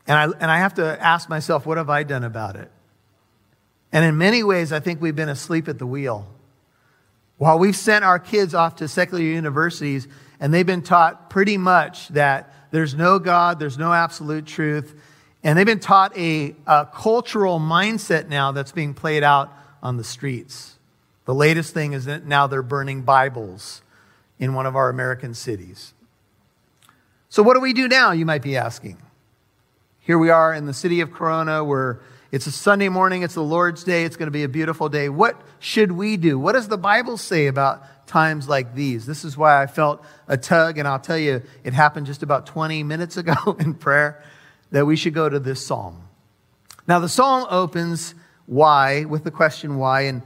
And 0.07 0.19
I, 0.19 0.25
and 0.25 0.51
I 0.51 0.59
have 0.59 0.75
to 0.75 1.03
ask 1.03 1.29
myself, 1.29 1.65
what 1.67 1.79
have 1.79 1.89
I 1.89 2.03
done 2.03 2.25
about 2.25 2.57
it? 2.57 2.71
And 3.93 4.05
in 4.05 4.19
many 4.19 4.43
ways, 4.43 4.73
I 4.73 4.81
think 4.81 5.01
we've 5.01 5.17
been 5.17 5.29
asleep 5.29 5.69
at 5.69 5.79
the 5.79 5.87
wheel. 5.87 6.27
While 7.39 7.59
we've 7.59 7.77
sent 7.77 8.05
our 8.05 8.19
kids 8.19 8.55
off 8.55 8.77
to 8.77 8.89
secular 8.89 9.23
universities, 9.23 10.09
and 10.41 10.53
they've 10.53 10.67
been 10.67 10.83
taught 10.83 11.31
pretty 11.31 11.57
much 11.57 12.09
that 12.09 12.53
there's 12.71 12.95
no 12.95 13.19
God, 13.19 13.59
there's 13.59 13.79
no 13.79 13.93
absolute 13.93 14.47
truth, 14.47 15.01
and 15.43 15.59
they've 15.59 15.67
been 15.67 15.81
taught 15.81 16.17
a, 16.17 16.55
a 16.67 16.89
cultural 16.93 17.61
mindset 17.61 18.29
now 18.29 18.53
that's 18.53 18.73
being 18.73 18.95
played 18.95 19.23
out 19.23 19.53
on 19.83 19.97
the 19.97 20.05
streets. 20.05 20.75
The 21.25 21.35
latest 21.35 21.73
thing 21.73 21.93
is 21.93 22.05
that 22.05 22.27
now 22.27 22.47
they're 22.47 22.63
burning 22.63 23.03
Bibles 23.03 23.83
in 24.39 24.55
one 24.55 24.67
of 24.67 24.77
our 24.77 24.89
American 24.89 25.35
cities. 25.35 25.95
So, 27.29 27.43
what 27.43 27.55
do 27.55 27.61
we 27.61 27.73
do 27.73 27.89
now, 27.89 28.13
you 28.13 28.27
might 28.27 28.43
be 28.43 28.57
asking? 28.57 28.99
Here 30.01 30.19
we 30.19 30.29
are 30.29 30.53
in 30.53 30.67
the 30.67 30.75
city 30.75 31.01
of 31.01 31.13
Corona 31.13 31.65
where 31.65 32.01
it's 32.31 32.47
a 32.47 32.53
Sunday 32.53 32.89
morning, 32.89 33.23
it's 33.23 33.35
the 33.35 33.43
Lord's 33.43 33.85
Day, 33.85 34.05
it's 34.05 34.17
going 34.17 34.27
to 34.27 34.33
be 34.33 34.43
a 34.43 34.49
beautiful 34.49 34.89
day. 34.89 35.09
What 35.09 35.41
should 35.61 35.93
we 35.93 36.17
do? 36.17 36.39
What 36.39 36.53
does 36.53 36.69
the 36.69 36.77
Bible 36.77 37.17
say 37.17 37.47
about 37.47 38.07
times 38.07 38.49
like 38.49 38.75
these? 38.75 39.07
This 39.07 39.25
is 39.25 39.37
why 39.37 39.63
I 39.63 39.67
felt 39.67 40.05
a 40.29 40.37
tug, 40.37 40.77
and 40.77 40.87
I'll 40.87 40.99
tell 40.99 41.17
you, 41.17 41.43
it 41.63 41.73
happened 41.73 42.07
just 42.07 42.23
about 42.23 42.45
20 42.45 42.83
minutes 42.83 43.17
ago 43.17 43.57
in 43.61 43.75
prayer 43.75 44.23
that 44.73 44.85
we 44.85 44.97
should 44.97 45.15
go 45.15 45.29
to 45.29 45.39
this 45.39 45.65
psalm. 45.65 46.03
Now, 46.87 46.99
the 46.99 47.09
psalm 47.09 47.47
opens 47.49 48.15
why 48.47 49.05
with 49.05 49.25
the 49.25 49.31
question 49.31 49.79
why, 49.79 50.03
and 50.03 50.23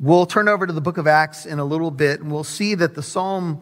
we'll 0.00 0.26
turn 0.26 0.48
over 0.48 0.66
to 0.66 0.72
the 0.72 0.80
book 0.80 0.96
of 0.96 1.06
Acts 1.06 1.44
in 1.44 1.58
a 1.58 1.64
little 1.64 1.90
bit, 1.90 2.20
and 2.20 2.32
we'll 2.32 2.42
see 2.42 2.74
that 2.74 2.94
the 2.94 3.02
psalm 3.02 3.60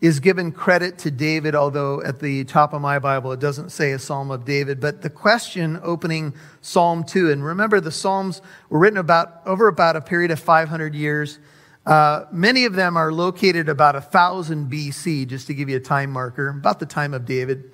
is 0.00 0.20
given 0.20 0.52
credit 0.52 0.98
to 0.98 1.10
David, 1.10 1.54
although 1.54 2.02
at 2.02 2.20
the 2.20 2.44
top 2.44 2.72
of 2.72 2.80
my 2.80 2.98
Bible 2.98 3.32
it 3.32 3.40
doesn't 3.40 3.70
say 3.70 3.92
a 3.92 3.98
psalm 3.98 4.30
of 4.30 4.44
David. 4.44 4.80
But 4.80 5.02
the 5.02 5.10
question 5.10 5.78
opening 5.82 6.34
Psalm 6.60 7.04
2, 7.04 7.30
and 7.30 7.44
remember 7.44 7.80
the 7.80 7.92
Psalms 7.92 8.42
were 8.68 8.78
written 8.78 8.98
about 8.98 9.42
over 9.46 9.68
about 9.68 9.96
a 9.96 10.00
period 10.00 10.30
of 10.30 10.40
500 10.40 10.94
years. 10.94 11.38
Uh, 11.84 12.24
many 12.32 12.64
of 12.64 12.74
them 12.74 12.96
are 12.96 13.12
located 13.12 13.68
about 13.68 13.94
1000 13.94 14.70
BC, 14.70 15.28
just 15.28 15.46
to 15.46 15.54
give 15.54 15.68
you 15.68 15.76
a 15.76 15.80
time 15.80 16.10
marker, 16.10 16.48
about 16.48 16.80
the 16.80 16.86
time 16.86 17.14
of 17.14 17.24
David. 17.24 17.70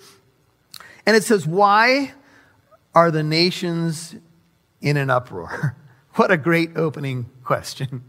And 1.06 1.16
it 1.16 1.24
says, 1.24 1.46
Why 1.46 2.12
are 2.94 3.10
the 3.10 3.22
nations 3.22 4.14
in 4.80 4.96
an 4.96 5.10
uproar? 5.10 5.76
What 6.16 6.30
a 6.30 6.36
great 6.36 6.76
opening 6.76 7.30
question. 7.42 8.02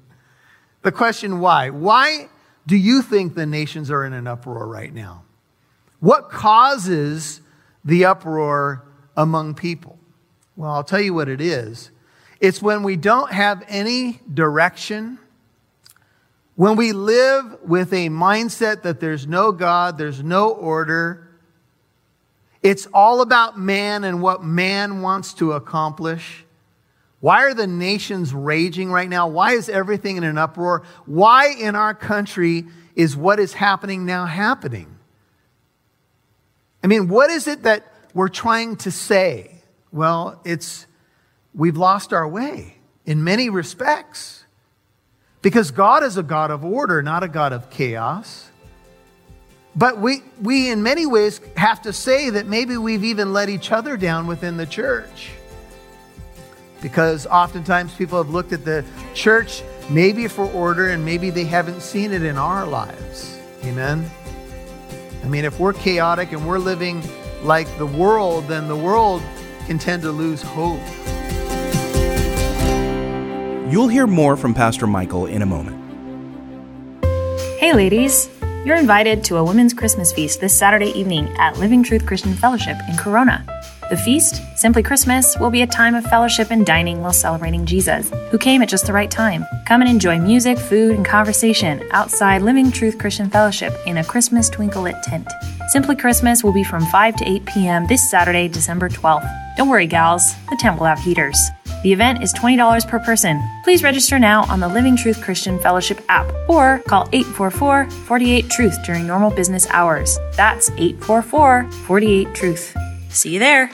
The 0.82 0.92
question 0.92 1.40
why? 1.40 1.70
Why 1.70 2.30
do 2.66 2.76
you 2.76 3.02
think 3.02 3.36
the 3.36 3.46
nations 3.46 3.92
are 3.92 4.06
in 4.06 4.14
an 4.14 4.28
uproar 4.28 4.68
right 4.68 4.94
now? 4.94 5.24
What 6.00 6.30
causes 6.30 7.42
the 7.86 8.06
uproar 8.06 8.86
among 9.16 9.56
people? 9.56 9.98
Well, 10.56 10.72
I'll 10.72 10.84
tell 10.84 11.02
you 11.02 11.14
what 11.14 11.30
it 11.30 11.42
is. 11.42 11.92
It's 12.40 12.62
when 12.62 12.84
we 12.84 12.96
don't 12.96 13.32
have 13.32 13.64
any 13.68 14.20
direction, 14.34 15.18
when 16.56 16.76
we 16.76 16.92
live 16.92 17.58
with 17.64 17.94
a 17.94 18.10
mindset 18.10 18.84
that 18.84 19.00
there's 19.00 19.26
no 19.26 19.52
God, 19.52 19.98
there's 19.98 20.22
no 20.22 20.50
order, 20.50 21.30
it's 22.62 22.88
all 22.94 23.22
about 23.22 23.60
man 23.60 24.04
and 24.04 24.22
what 24.22 24.44
man 24.44 25.02
wants 25.02 25.34
to 25.36 25.52
accomplish. 25.52 26.43
Why 27.24 27.44
are 27.46 27.54
the 27.54 27.68
nations 27.68 28.34
raging 28.34 28.92
right 28.92 29.08
now? 29.08 29.30
Why 29.30 29.54
is 29.54 29.70
everything 29.70 30.18
in 30.18 30.26
an 30.26 30.38
uproar? 30.38 30.84
Why 31.06 31.56
in 31.58 31.74
our 31.74 31.94
country 31.94 32.66
is 32.98 33.16
what 33.16 33.40
is 33.40 33.54
happening 33.54 34.06
now 34.06 34.26
happening? 34.26 34.98
I 36.84 36.88
mean, 36.88 37.08
what 37.08 37.30
is 37.30 37.48
it 37.48 37.64
that 37.64 37.88
we're 38.14 38.28
trying 38.28 38.76
to 38.76 38.92
say? 38.92 39.62
Well, 39.94 40.42
it's 40.44 40.86
we've 41.56 41.78
lost 41.78 42.12
our 42.12 42.28
way 42.28 42.76
in 43.06 43.24
many 43.24 43.50
respects. 43.50 44.44
Because 45.42 45.72
God 45.72 46.04
is 46.04 46.18
a 46.18 46.24
God 46.24 46.52
of 46.52 46.66
order, 46.66 47.02
not 47.02 47.24
a 47.24 47.30
God 47.30 47.54
of 47.54 47.70
chaos. 47.70 48.50
But 49.78 49.98
we, 49.98 50.24
we, 50.42 50.70
in 50.70 50.84
many 50.84 51.06
ways, 51.06 51.40
have 51.56 51.84
to 51.84 51.94
say 51.94 52.32
that 52.32 52.48
maybe 52.48 52.76
we've 52.76 53.06
even 53.06 53.32
let 53.32 53.48
each 53.48 53.72
other 53.72 53.96
down 53.96 54.28
within 54.28 54.58
the 54.58 54.66
church. 54.66 55.32
Because 56.84 57.26
oftentimes 57.26 57.94
people 57.96 58.22
have 58.22 58.30
looked 58.30 58.52
at 58.52 58.66
the 58.66 58.86
church 59.16 59.64
maybe 59.90 60.28
for 60.28 60.46
order 60.52 60.90
and 60.90 61.04
maybe 61.04 61.30
they 61.30 61.46
haven't 61.46 61.82
seen 61.82 62.12
it 62.12 62.24
in 62.24 62.38
our 62.38 62.68
lives. 62.68 63.40
Amen? 63.64 64.06
I 65.24 65.28
mean, 65.30 65.46
if 65.46 65.60
we're 65.60 65.72
chaotic 65.72 66.34
and 66.34 66.46
we're 66.46 66.60
living 66.60 67.02
like 67.42 67.70
the 67.78 67.86
world, 67.86 68.50
then 68.50 68.68
the 68.68 68.76
world 68.76 69.22
can 69.66 69.80
tend 69.80 70.02
to 70.04 70.12
lose 70.12 70.42
hope. 70.42 70.82
You'll 73.72 73.88
hear 73.88 74.06
more 74.06 74.36
from 74.36 74.54
Pastor 74.54 74.86
Michael 74.86 75.28
in 75.28 75.42
a 75.42 75.46
moment. 75.46 75.80
Hey, 77.60 77.74
ladies. 77.74 78.30
You're 78.66 78.78
invited 78.78 79.26
to 79.26 79.38
a 79.38 79.44
women's 79.44 79.74
Christmas 79.74 80.14
feast 80.14 80.40
this 80.40 80.58
Saturday 80.58 80.92
evening 80.98 81.28
at 81.38 81.58
Living 81.60 81.84
Truth 81.84 82.06
Christian 82.06 82.34
Fellowship 82.34 82.78
in 82.90 82.96
Corona. 82.96 83.46
The 83.94 83.98
feast, 83.98 84.42
Simply 84.58 84.82
Christmas, 84.82 85.38
will 85.38 85.52
be 85.52 85.62
a 85.62 85.68
time 85.68 85.94
of 85.94 86.04
fellowship 86.06 86.50
and 86.50 86.66
dining 86.66 87.04
while 87.04 87.14
celebrating 87.14 87.64
Jesus, 87.64 88.10
who 88.32 88.40
came 88.40 88.64
at 88.64 88.70
just 88.70 88.88
the 88.88 88.92
right 88.92 89.12
time. 89.12 89.46
Come 89.68 89.82
and 89.82 89.90
enjoy 89.90 90.18
music, 90.18 90.58
food, 90.58 90.96
and 90.96 91.06
conversation 91.06 91.88
outside 91.92 92.42
Living 92.42 92.72
Truth 92.72 92.98
Christian 92.98 93.30
Fellowship 93.30 93.72
in 93.86 93.98
a 93.98 94.04
Christmas 94.04 94.50
twinkle 94.50 94.82
lit 94.82 94.96
tent. 95.04 95.28
Simply 95.68 95.96
Christmas 95.96 96.44
will 96.44 96.52
be 96.52 96.64
from 96.64 96.84
5 96.88 97.18
to 97.18 97.30
8 97.34 97.46
p.m. 97.46 97.86
this 97.86 98.10
Saturday, 98.10 98.48
December 98.48 98.90
12th. 98.90 99.30
Don't 99.58 99.70
worry, 99.70 99.86
gals, 99.86 100.34
the 100.50 100.58
tent 100.60 100.80
will 100.80 100.88
have 100.88 100.98
heaters. 100.98 101.38
The 101.84 101.94
event 101.94 102.24
is 102.24 102.34
$20 102.34 102.88
per 102.88 102.98
person. 102.98 103.48
Please 103.64 103.84
register 103.84 104.18
now 104.18 104.46
on 104.46 104.60
the 104.60 104.68
Living 104.68 104.98
Truth 104.98 105.22
Christian 105.22 105.60
Fellowship 105.60 106.02
app 106.10 106.34
or 106.50 106.80
call 106.88 107.08
844 107.12 107.92
48 107.92 108.50
Truth 108.50 108.84
during 108.88 109.06
normal 109.06 109.30
business 109.30 109.68
hours. 109.70 110.18
That's 110.36 110.72
844 110.72 111.72
48 111.86 112.34
Truth. 112.34 112.76
See 113.14 113.30
you 113.30 113.40
there. 113.40 113.72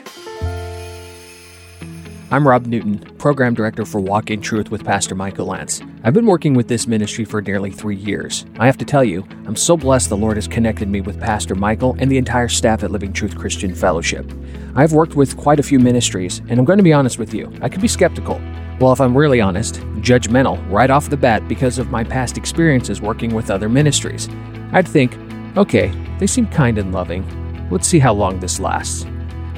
I'm 2.32 2.46
Rob 2.46 2.66
Newton, 2.66 3.00
Program 3.18 3.54
Director 3.54 3.84
for 3.84 4.00
Walk 4.00 4.30
in 4.30 4.40
Truth 4.40 4.70
with 4.70 4.84
Pastor 4.84 5.16
Michael 5.16 5.46
Lance. 5.46 5.80
I've 6.04 6.14
been 6.14 6.26
working 6.26 6.54
with 6.54 6.68
this 6.68 6.86
ministry 6.86 7.24
for 7.24 7.42
nearly 7.42 7.72
three 7.72 7.96
years. 7.96 8.46
I 8.58 8.66
have 8.66 8.76
to 8.78 8.84
tell 8.84 9.02
you, 9.02 9.26
I'm 9.46 9.56
so 9.56 9.76
blessed 9.76 10.10
the 10.10 10.16
Lord 10.16 10.36
has 10.36 10.46
connected 10.46 10.88
me 10.88 11.00
with 11.00 11.18
Pastor 11.18 11.56
Michael 11.56 11.96
and 11.98 12.08
the 12.08 12.18
entire 12.18 12.46
staff 12.46 12.84
at 12.84 12.92
Living 12.92 13.12
Truth 13.12 13.36
Christian 13.36 13.74
Fellowship. 13.74 14.30
I've 14.76 14.92
worked 14.92 15.16
with 15.16 15.36
quite 15.36 15.58
a 15.58 15.64
few 15.64 15.80
ministries, 15.80 16.38
and 16.48 16.60
I'm 16.60 16.64
going 16.64 16.78
to 16.78 16.84
be 16.84 16.92
honest 16.92 17.18
with 17.18 17.34
you, 17.34 17.52
I 17.62 17.68
could 17.68 17.80
be 17.80 17.88
skeptical. 17.88 18.40
Well, 18.78 18.92
if 18.92 19.00
I'm 19.00 19.16
really 19.16 19.40
honest, 19.40 19.80
judgmental 20.02 20.64
right 20.70 20.90
off 20.90 21.10
the 21.10 21.16
bat 21.16 21.48
because 21.48 21.78
of 21.78 21.90
my 21.90 22.04
past 22.04 22.38
experiences 22.38 23.00
working 23.00 23.34
with 23.34 23.50
other 23.50 23.68
ministries. 23.68 24.28
I'd 24.72 24.86
think, 24.86 25.18
okay, 25.56 25.92
they 26.20 26.28
seem 26.28 26.46
kind 26.46 26.78
and 26.78 26.92
loving. 26.92 27.26
Let's 27.70 27.88
see 27.88 27.98
how 27.98 28.12
long 28.12 28.38
this 28.38 28.60
lasts. 28.60 29.04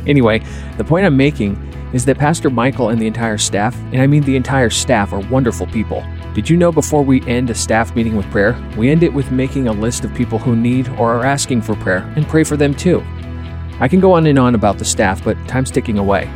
Anyway, 0.06 0.42
the 0.76 0.84
point 0.84 1.06
I'm 1.06 1.16
making 1.16 1.56
is 1.92 2.04
that 2.06 2.18
Pastor 2.18 2.50
Michael 2.50 2.88
and 2.88 3.00
the 3.00 3.06
entire 3.06 3.38
staff, 3.38 3.76
and 3.92 4.00
I 4.00 4.06
mean 4.06 4.22
the 4.22 4.36
entire 4.36 4.70
staff, 4.70 5.12
are 5.12 5.20
wonderful 5.28 5.66
people. 5.66 6.04
Did 6.34 6.48
you 6.48 6.56
know 6.56 6.72
before 6.72 7.02
we 7.02 7.26
end 7.26 7.50
a 7.50 7.54
staff 7.54 7.94
meeting 7.94 8.16
with 8.16 8.30
prayer, 8.30 8.58
we 8.76 8.90
end 8.90 9.02
it 9.02 9.12
with 9.12 9.30
making 9.30 9.68
a 9.68 9.72
list 9.72 10.04
of 10.04 10.14
people 10.14 10.38
who 10.38 10.56
need 10.56 10.88
or 10.90 11.12
are 11.12 11.26
asking 11.26 11.62
for 11.62 11.76
prayer 11.76 12.10
and 12.16 12.26
pray 12.26 12.44
for 12.44 12.56
them 12.56 12.74
too? 12.74 13.02
I 13.80 13.88
can 13.88 14.00
go 14.00 14.12
on 14.12 14.26
and 14.26 14.38
on 14.38 14.54
about 14.54 14.78
the 14.78 14.84
staff, 14.84 15.22
but 15.22 15.36
time's 15.46 15.70
ticking 15.70 15.98
away. 15.98 16.30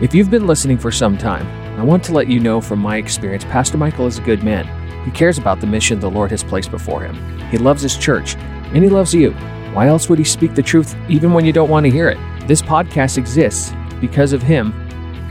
If 0.00 0.14
you've 0.14 0.30
been 0.30 0.46
listening 0.46 0.78
for 0.78 0.92
some 0.92 1.18
time, 1.18 1.46
I 1.80 1.82
want 1.82 2.04
to 2.04 2.12
let 2.12 2.28
you 2.28 2.40
know 2.40 2.60
from 2.60 2.78
my 2.78 2.96
experience, 2.96 3.44
Pastor 3.44 3.78
Michael 3.78 4.06
is 4.06 4.18
a 4.18 4.22
good 4.22 4.44
man. 4.44 4.66
He 5.04 5.10
cares 5.10 5.38
about 5.38 5.60
the 5.60 5.66
mission 5.66 5.98
the 5.98 6.10
Lord 6.10 6.30
has 6.30 6.44
placed 6.44 6.70
before 6.70 7.02
him. 7.02 7.16
He 7.48 7.58
loves 7.58 7.82
his 7.82 7.96
church, 7.96 8.36
and 8.36 8.84
he 8.84 8.90
loves 8.90 9.14
you. 9.14 9.30
Why 9.72 9.86
else 9.86 10.08
would 10.08 10.18
he 10.18 10.24
speak 10.24 10.54
the 10.54 10.62
truth 10.62 10.96
even 11.08 11.32
when 11.32 11.44
you 11.44 11.52
don't 11.52 11.70
want 11.70 11.84
to 11.84 11.90
hear 11.90 12.08
it? 12.08 12.18
This 12.48 12.60
podcast 12.60 13.18
exists 13.18 13.72
because 14.00 14.32
of 14.32 14.42
him 14.42 14.72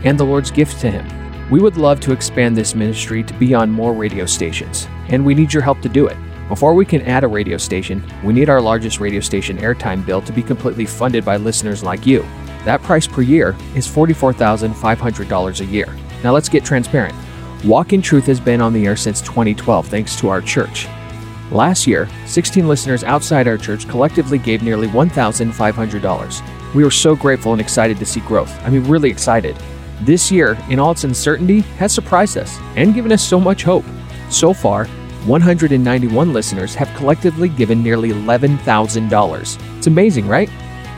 and 0.05 0.17
the 0.17 0.23
Lord's 0.23 0.49
gift 0.49 0.79
to 0.81 0.89
him. 0.89 1.05
We 1.49 1.59
would 1.59 1.75
love 1.75 1.99
to 2.01 2.13
expand 2.13 2.55
this 2.55 2.73
ministry 2.73 3.21
to 3.23 3.33
be 3.33 3.53
on 3.53 3.69
more 3.69 3.91
radio 3.91 4.25
stations, 4.25 4.87
and 5.09 5.25
we 5.25 5.35
need 5.35 5.51
your 5.51 5.63
help 5.63 5.81
to 5.81 5.89
do 5.89 6.07
it. 6.07 6.15
Before 6.47 6.73
we 6.73 6.85
can 6.85 7.01
add 7.01 7.23
a 7.23 7.27
radio 7.27 7.57
station, 7.57 8.03
we 8.23 8.33
need 8.33 8.49
our 8.49 8.61
largest 8.61 8.99
radio 8.99 9.19
station 9.19 9.57
airtime 9.57 10.05
bill 10.05 10.21
to 10.21 10.31
be 10.31 10.41
completely 10.41 10.85
funded 10.85 11.25
by 11.25 11.37
listeners 11.37 11.83
like 11.83 12.05
you. 12.05 12.21
That 12.63 12.81
price 12.81 13.07
per 13.07 13.21
year 13.21 13.57
is 13.75 13.87
$44,500 13.87 15.59
a 15.59 15.65
year. 15.65 15.87
Now 16.23 16.33
let's 16.33 16.49
get 16.49 16.63
transparent. 16.63 17.15
Walk 17.65 17.91
in 17.91 18.01
Truth 18.01 18.27
has 18.27 18.39
been 18.39 18.61
on 18.61 18.71
the 18.71 18.85
air 18.85 18.95
since 18.95 19.19
2012 19.21 19.87
thanks 19.87 20.15
to 20.17 20.29
our 20.29 20.41
church. 20.41 20.87
Last 21.51 21.87
year, 21.87 22.07
16 22.27 22.67
listeners 22.67 23.03
outside 23.03 23.47
our 23.47 23.57
church 23.57 23.87
collectively 23.87 24.37
gave 24.37 24.61
nearly 24.61 24.87
$1,500. 24.87 26.73
We 26.75 26.83
were 26.83 26.91
so 26.91 27.15
grateful 27.15 27.53
and 27.53 27.61
excited 27.61 27.97
to 27.97 28.05
see 28.05 28.19
growth. 28.21 28.55
I 28.63 28.69
mean, 28.69 28.87
really 28.87 29.09
excited. 29.09 29.57
This 30.01 30.31
year, 30.31 30.57
in 30.69 30.79
all 30.79 30.91
its 30.91 31.03
uncertainty, 31.03 31.61
has 31.77 31.93
surprised 31.93 32.37
us 32.37 32.57
and 32.75 32.93
given 32.93 33.11
us 33.11 33.27
so 33.27 33.39
much 33.39 33.63
hope. 33.63 33.85
So 34.29 34.53
far, 34.53 34.85
191 35.25 36.33
listeners 36.33 36.75
have 36.75 36.95
collectively 36.95 37.49
given 37.49 37.81
nearly 37.81 38.09
$11,000. 38.09 39.77
It's 39.77 39.87
amazing, 39.87 40.27
right? 40.27 40.49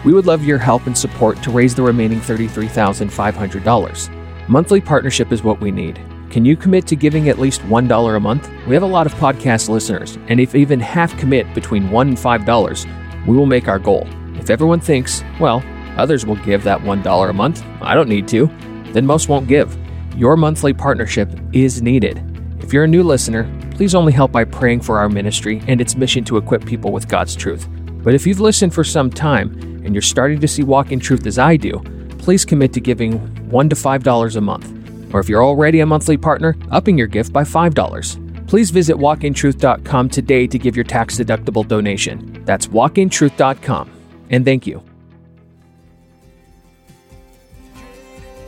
We 0.03 0.13
would 0.13 0.25
love 0.25 0.43
your 0.43 0.58
help 0.58 0.86
and 0.86 0.98
support 0.98 1.41
to 1.43 1.51
raise 1.51 1.75
the 1.75 1.84
remaining 1.84 2.20
$33,500. 2.20 4.50
Monthly 4.50 4.81
partnership 4.81 5.31
is 5.31 5.43
what 5.43 5.62
we 5.62 5.72
need. 5.72 6.00
Can 6.32 6.46
you 6.46 6.56
commit 6.56 6.88
to 6.88 6.96
giving 6.96 7.28
at 7.28 7.40
least 7.40 7.60
$1 7.64 8.16
a 8.16 8.20
month? 8.22 8.50
We 8.66 8.74
have 8.74 8.84
a 8.84 8.88
lot 8.88 9.06
of 9.06 9.14
podcast 9.16 9.68
listeners, 9.68 10.18
and 10.30 10.40
if 10.40 10.56
even 10.56 10.80
half 10.80 11.18
commit 11.20 11.54
between 11.54 11.90
$1 11.90 12.02
and 12.08 12.18
$5, 12.18 13.28
we 13.28 13.36
will 13.36 13.46
make 13.46 13.68
our 13.68 13.80
goal. 13.80 14.08
If 14.36 14.50
everyone 14.50 14.80
thinks, 14.80 15.26
well, 15.42 15.62
others 15.98 16.26
will 16.26 16.38
give 16.38 16.64
that 16.64 16.80
$1 16.80 17.30
a 17.30 17.34
month, 17.34 17.66
I 17.82 17.96
don't 17.96 18.08
need 18.08 18.30
to, 18.30 18.50
then 18.94 19.06
most 19.06 19.28
won't 19.28 19.50
give. 19.50 19.78
Your 20.16 20.38
monthly 20.38 20.74
partnership 20.74 21.30
is 21.52 21.82
needed. 21.82 22.24
If 22.62 22.72
you're 22.72 22.86
a 22.86 22.88
new 22.88 23.04
listener, 23.04 23.44
please 23.72 23.94
only 23.94 24.14
help 24.14 24.32
by 24.32 24.46
praying 24.46 24.80
for 24.80 25.00
our 25.00 25.10
ministry 25.10 25.62
and 25.68 25.82
its 25.82 25.98
mission 25.98 26.24
to 26.26 26.38
equip 26.38 26.66
people 26.66 26.94
with 26.94 27.10
God's 27.10 27.36
truth. 27.36 27.68
But 28.04 28.16
if 28.16 28.26
you've 28.26 28.40
listened 28.40 28.74
for 28.74 28.86
some 28.86 29.10
time, 29.10 29.52
and 29.84 29.94
you're 29.94 30.02
starting 30.02 30.40
to 30.40 30.48
see 30.48 30.64
Walk 30.64 30.94
in 30.94 31.02
Truth 31.02 31.28
as 31.28 31.38
I 31.38 31.58
do, 31.58 31.82
please 32.20 32.46
commit 32.46 32.72
to 32.72 32.80
giving 32.80 33.20
$1 33.50 33.70
to 33.70 33.76
$5 33.76 34.36
a 34.38 34.42
month. 34.42 34.81
Or 35.13 35.20
if 35.20 35.30
you're 35.30 35.44
already 35.44 35.80
a 35.80 35.86
monthly 35.86 36.18
partner, 36.18 36.56
upping 36.72 36.98
your 36.98 37.08
gift 37.08 37.34
by 37.34 37.44
$5. 37.44 38.48
Please 38.48 38.70
visit 38.70 38.96
walkintruth.com 38.96 40.10
today 40.10 40.48
to 40.48 40.60
give 40.60 40.75
your 40.75 40.86
tax 40.86 41.18
deductible 41.18 41.68
donation. 41.68 42.44
That's 42.46 42.68
walkintruth.com. 42.68 43.91
And 44.30 44.46
thank 44.46 44.68
you. 44.68 44.84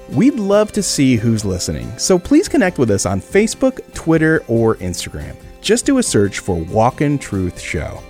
We'd 0.10 0.36
love 0.36 0.72
to 0.74 0.84
see 0.84 1.16
who's 1.16 1.44
listening, 1.44 1.92
so 1.98 2.20
please 2.20 2.48
connect 2.48 2.78
with 2.78 2.92
us 2.92 3.08
on 3.08 3.20
Facebook, 3.20 3.94
Twitter, 3.96 4.44
or 4.48 4.76
Instagram. 4.76 5.36
Just 5.60 5.88
do 5.88 5.98
a 5.98 6.04
search 6.04 6.38
for 6.40 6.56
Walk 6.56 7.02
in 7.02 7.18
Truth 7.18 7.60
Show. 7.60 8.04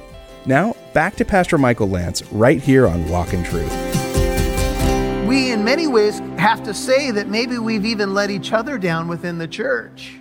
Now, 0.46 0.76
back 0.94 1.16
to 1.16 1.24
Pastor 1.24 1.58
Michael 1.58 1.88
Lance 1.88 2.22
right 2.32 2.62
here 2.62 2.88
on 2.88 3.08
Walk 3.08 3.34
in 3.34 3.44
Truth. 3.44 4.03
In 5.64 5.68
many 5.68 5.88
ways, 5.88 6.20
have 6.38 6.62
to 6.64 6.74
say 6.74 7.12
that 7.12 7.30
maybe 7.30 7.58
we've 7.58 7.86
even 7.86 8.14
let 8.14 8.30
each 8.30 8.52
other 8.52 8.78
down 8.78 9.08
within 9.08 9.38
the 9.38 9.48
church. 9.48 10.20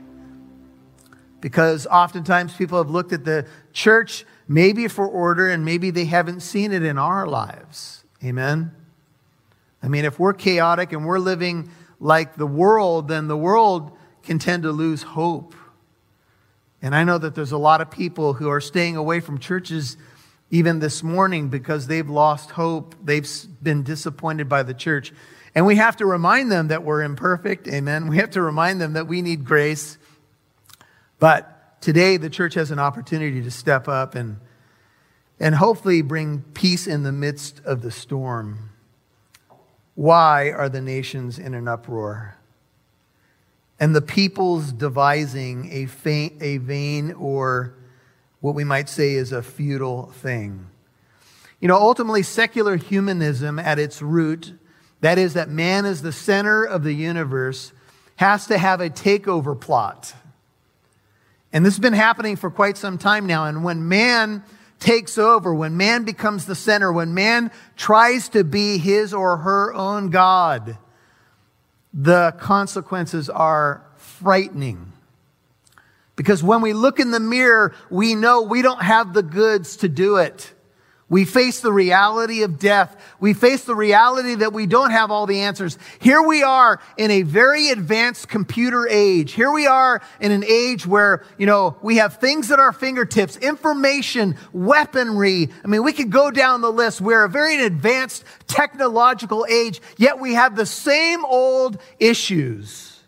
Because 1.41 1.85
oftentimes 1.89 2.55
people 2.55 2.79
have 2.79 2.91
looked 2.91 3.13
at 3.13 3.25
the 3.25 3.49
church 3.73 4.25
maybe 4.47 4.87
for 4.87 5.05
order 5.05 5.51
and 5.51 5.65
maybe 5.65 5.91
they 5.91 6.05
haven't 6.05 6.43
seen 6.43 6.73
it 6.73 6.85
in 6.85 6.97
our 6.97 7.27
lives. 7.27 8.05
Amen? 8.23 8.71
I 9.83 9.89
mean, 9.89 10.05
if 10.05 10.21
we're 10.21 10.33
chaotic 10.33 10.93
and 10.93 11.05
we're 11.05 11.19
living 11.19 11.71
like 11.99 12.37
the 12.37 12.47
world, 12.47 13.09
then 13.09 13.27
the 13.27 13.37
world 13.37 13.91
can 14.23 14.39
tend 14.39 14.63
to 14.63 14.71
lose 14.71 15.03
hope. 15.03 15.57
And 16.81 16.95
I 16.95 17.03
know 17.03 17.19
that 17.19 17.35
there's 17.35 17.51
a 17.51 17.59
lot 17.59 17.81
of 17.81 17.91
people 17.91 18.35
who 18.35 18.49
are 18.49 18.61
staying 18.61 18.95
away 18.95 19.19
from 19.19 19.39
churches 19.39 19.97
even 20.53 20.79
this 20.79 21.03
morning 21.03 21.49
because 21.49 21.89
they've 21.89 22.09
lost 22.09 22.53
hope. 22.53 22.95
They've 23.03 23.29
been 23.61 23.83
disappointed 23.83 24.49
by 24.49 24.63
the 24.63 24.75
church. 24.75 25.13
And 25.55 25.67
we 25.67 25.77
have 25.77 25.97
to 25.99 26.07
remind 26.07 26.51
them 26.51 26.69
that 26.69 26.83
we're 26.83 27.03
imperfect. 27.03 27.69
Amen. 27.69 28.09
We 28.09 28.17
have 28.17 28.31
to 28.31 28.43
remind 28.43 28.81
them 28.81 28.95
that 28.95 29.07
we 29.07 29.21
need 29.21 29.45
grace. 29.45 29.99
But 31.19 31.81
today, 31.83 32.17
the 32.17 32.31
church 32.31 32.55
has 32.55 32.71
an 32.71 32.79
opportunity 32.79 33.43
to 33.43 33.51
step 33.51 33.87
up 33.87 34.15
and, 34.15 34.39
and 35.39 35.55
hopefully 35.55 36.01
bring 36.01 36.41
peace 36.55 36.87
in 36.87 37.03
the 37.03 37.13
midst 37.13 37.61
of 37.65 37.83
the 37.83 37.91
storm. 37.91 38.71
Why 39.95 40.51
are 40.51 40.71
the 40.71 40.81
nations 40.81 41.39
in 41.39 41.53
an 41.53 41.69
uproar? 41.69 42.39
And 43.79 43.95
the 43.95 44.01
peoples 44.01 44.73
devising 44.73 45.71
a, 45.73 45.87
faint, 45.87 46.41
a 46.41 46.59
vain 46.59 47.13
or 47.13 47.75
what 48.41 48.55
we 48.55 48.65
might 48.65 48.89
say 48.89 49.13
is 49.13 49.33
a 49.33 49.43
futile 49.43 50.07
thing. 50.07 50.67
You 51.61 51.69
know, 51.69 51.77
ultimately, 51.77 52.23
secular 52.23 52.77
humanism 52.77 53.59
at 53.59 53.79
its 53.79 54.01
root, 54.01 54.55
that 55.03 55.19
is, 55.19 55.35
that 55.35 55.51
man 55.51 55.85
is 55.85 56.01
the 56.01 56.13
center 56.13 56.65
of 56.65 56.85
the 56.85 56.93
universe, 56.93 57.73
has 58.17 58.47
to 58.47 58.57
have 58.57 58.81
a 58.81 58.89
takeover 58.89 59.61
plot. 59.61 60.15
And 61.53 61.67
this 61.67 61.75
has 61.75 61.81
been 61.81 61.93
happening 61.93 62.37
for 62.37 62.51
quite 62.51 62.79
some 62.79 62.97
time 62.99 63.27
now. 63.27 63.45
And 63.47 63.63
when 63.63 63.89
man 63.89 64.43
takes 64.79 65.19
over, 65.19 65.53
when 65.53 65.77
man 65.77 66.05
becomes 66.05 66.47
the 66.47 66.55
center, 66.55 66.93
when 66.93 67.15
man 67.15 67.51
tries 67.77 68.29
to 68.31 68.45
be 68.45 68.79
his 68.79 69.13
or 69.13 69.39
her 69.39 69.75
own 69.75 70.11
God, 70.11 70.79
the 71.93 72.33
consequences 72.39 73.29
are 73.29 73.83
frightening. 73.97 74.93
Because 76.15 76.45
when 76.45 76.61
we 76.61 76.73
look 76.73 77.01
in 77.01 77.11
the 77.11 77.21
mirror, 77.21 77.75
we 77.91 78.15
know 78.15 78.43
we 78.43 78.63
don't 78.63 78.83
have 78.83 79.15
the 79.15 79.23
goods 79.23 79.79
to 79.79 79.89
do 79.89 80.17
it. 80.17 80.53
We 81.13 81.27
face 81.27 81.61
the 81.61 81.75
reality 81.75 82.43
of 82.43 82.59
death. 82.59 82.97
We 83.21 83.35
face 83.35 83.65
the 83.65 83.75
reality 83.75 84.37
that 84.37 84.55
we 84.55 84.65
don't 84.65 84.93
have 84.93 85.11
all 85.11 85.27
the 85.27 85.41
answers. 85.41 85.77
Here 85.99 86.23
we 86.23 86.43
are 86.43 86.81
in 86.97 87.11
a 87.11 87.21
very 87.21 87.69
advanced 87.69 88.31
computer 88.31 88.89
age. 88.89 89.33
Here 89.33 89.53
we 89.53 89.67
are 89.67 90.01
in 90.21 90.33
an 90.33 90.43
age 90.43 90.87
where, 90.87 91.23
you 91.37 91.45
know, 91.45 91.77
we 91.83 91.97
have 91.97 92.17
things 92.17 92.51
at 92.51 92.59
our 92.59 92.73
fingertips, 92.73 93.37
information, 93.37 94.39
weaponry. 94.55 95.51
I 95.63 95.69
mean, 95.69 95.85
we 95.85 95.93
could 95.93 96.11
go 96.11 96.31
down 96.31 96.63
the 96.63 96.73
list. 96.73 97.03
We're 97.03 97.25
a 97.25 97.29
very 97.29 97.63
advanced 97.63 98.25
technological 98.47 99.45
age, 99.51 99.83
yet 99.99 100.19
we 100.19 100.33
have 100.33 100.57
the 100.57 100.65
same 100.65 101.27
old 101.27 101.77
issues, 101.99 103.01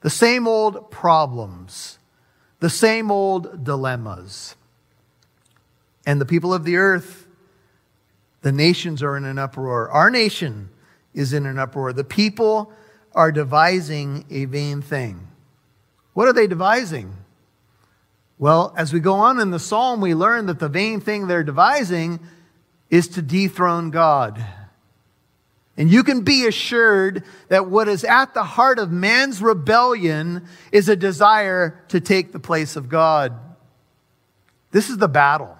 the 0.00 0.10
same 0.10 0.48
old 0.48 0.90
problems, 0.90 2.00
the 2.58 2.70
same 2.70 3.12
old 3.12 3.62
dilemmas. 3.62 4.56
And 6.04 6.20
the 6.20 6.26
people 6.26 6.52
of 6.52 6.64
the 6.64 6.74
earth, 6.74 7.25
the 8.46 8.52
nations 8.52 9.02
are 9.02 9.16
in 9.16 9.24
an 9.24 9.40
uproar. 9.40 9.90
Our 9.90 10.08
nation 10.08 10.68
is 11.12 11.32
in 11.32 11.46
an 11.46 11.58
uproar. 11.58 11.92
The 11.92 12.04
people 12.04 12.72
are 13.12 13.32
devising 13.32 14.24
a 14.30 14.44
vain 14.44 14.82
thing. 14.82 15.26
What 16.12 16.28
are 16.28 16.32
they 16.32 16.46
devising? 16.46 17.12
Well, 18.38 18.72
as 18.76 18.92
we 18.92 19.00
go 19.00 19.14
on 19.14 19.40
in 19.40 19.50
the 19.50 19.58
psalm, 19.58 20.00
we 20.00 20.14
learn 20.14 20.46
that 20.46 20.60
the 20.60 20.68
vain 20.68 21.00
thing 21.00 21.26
they're 21.26 21.42
devising 21.42 22.20
is 22.88 23.08
to 23.08 23.20
dethrone 23.20 23.90
God. 23.90 24.46
And 25.76 25.90
you 25.90 26.04
can 26.04 26.20
be 26.20 26.46
assured 26.46 27.24
that 27.48 27.66
what 27.68 27.88
is 27.88 28.04
at 28.04 28.32
the 28.32 28.44
heart 28.44 28.78
of 28.78 28.92
man's 28.92 29.42
rebellion 29.42 30.46
is 30.70 30.88
a 30.88 30.94
desire 30.94 31.82
to 31.88 32.00
take 32.00 32.30
the 32.30 32.38
place 32.38 32.76
of 32.76 32.88
God. 32.88 33.32
This 34.70 34.88
is 34.88 34.98
the 34.98 35.08
battle. 35.08 35.58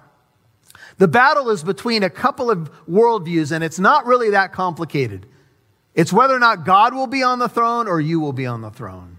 The 0.97 1.07
battle 1.07 1.49
is 1.49 1.63
between 1.63 2.03
a 2.03 2.09
couple 2.09 2.49
of 2.49 2.71
worldviews, 2.87 3.51
and 3.51 3.63
it's 3.63 3.79
not 3.79 4.05
really 4.05 4.31
that 4.31 4.51
complicated. 4.51 5.27
It's 5.93 6.13
whether 6.13 6.35
or 6.35 6.39
not 6.39 6.65
God 6.65 6.93
will 6.93 7.07
be 7.07 7.23
on 7.23 7.39
the 7.39 7.49
throne 7.49 7.87
or 7.87 7.99
you 7.99 8.19
will 8.19 8.33
be 8.33 8.45
on 8.45 8.61
the 8.61 8.69
throne. 8.69 9.17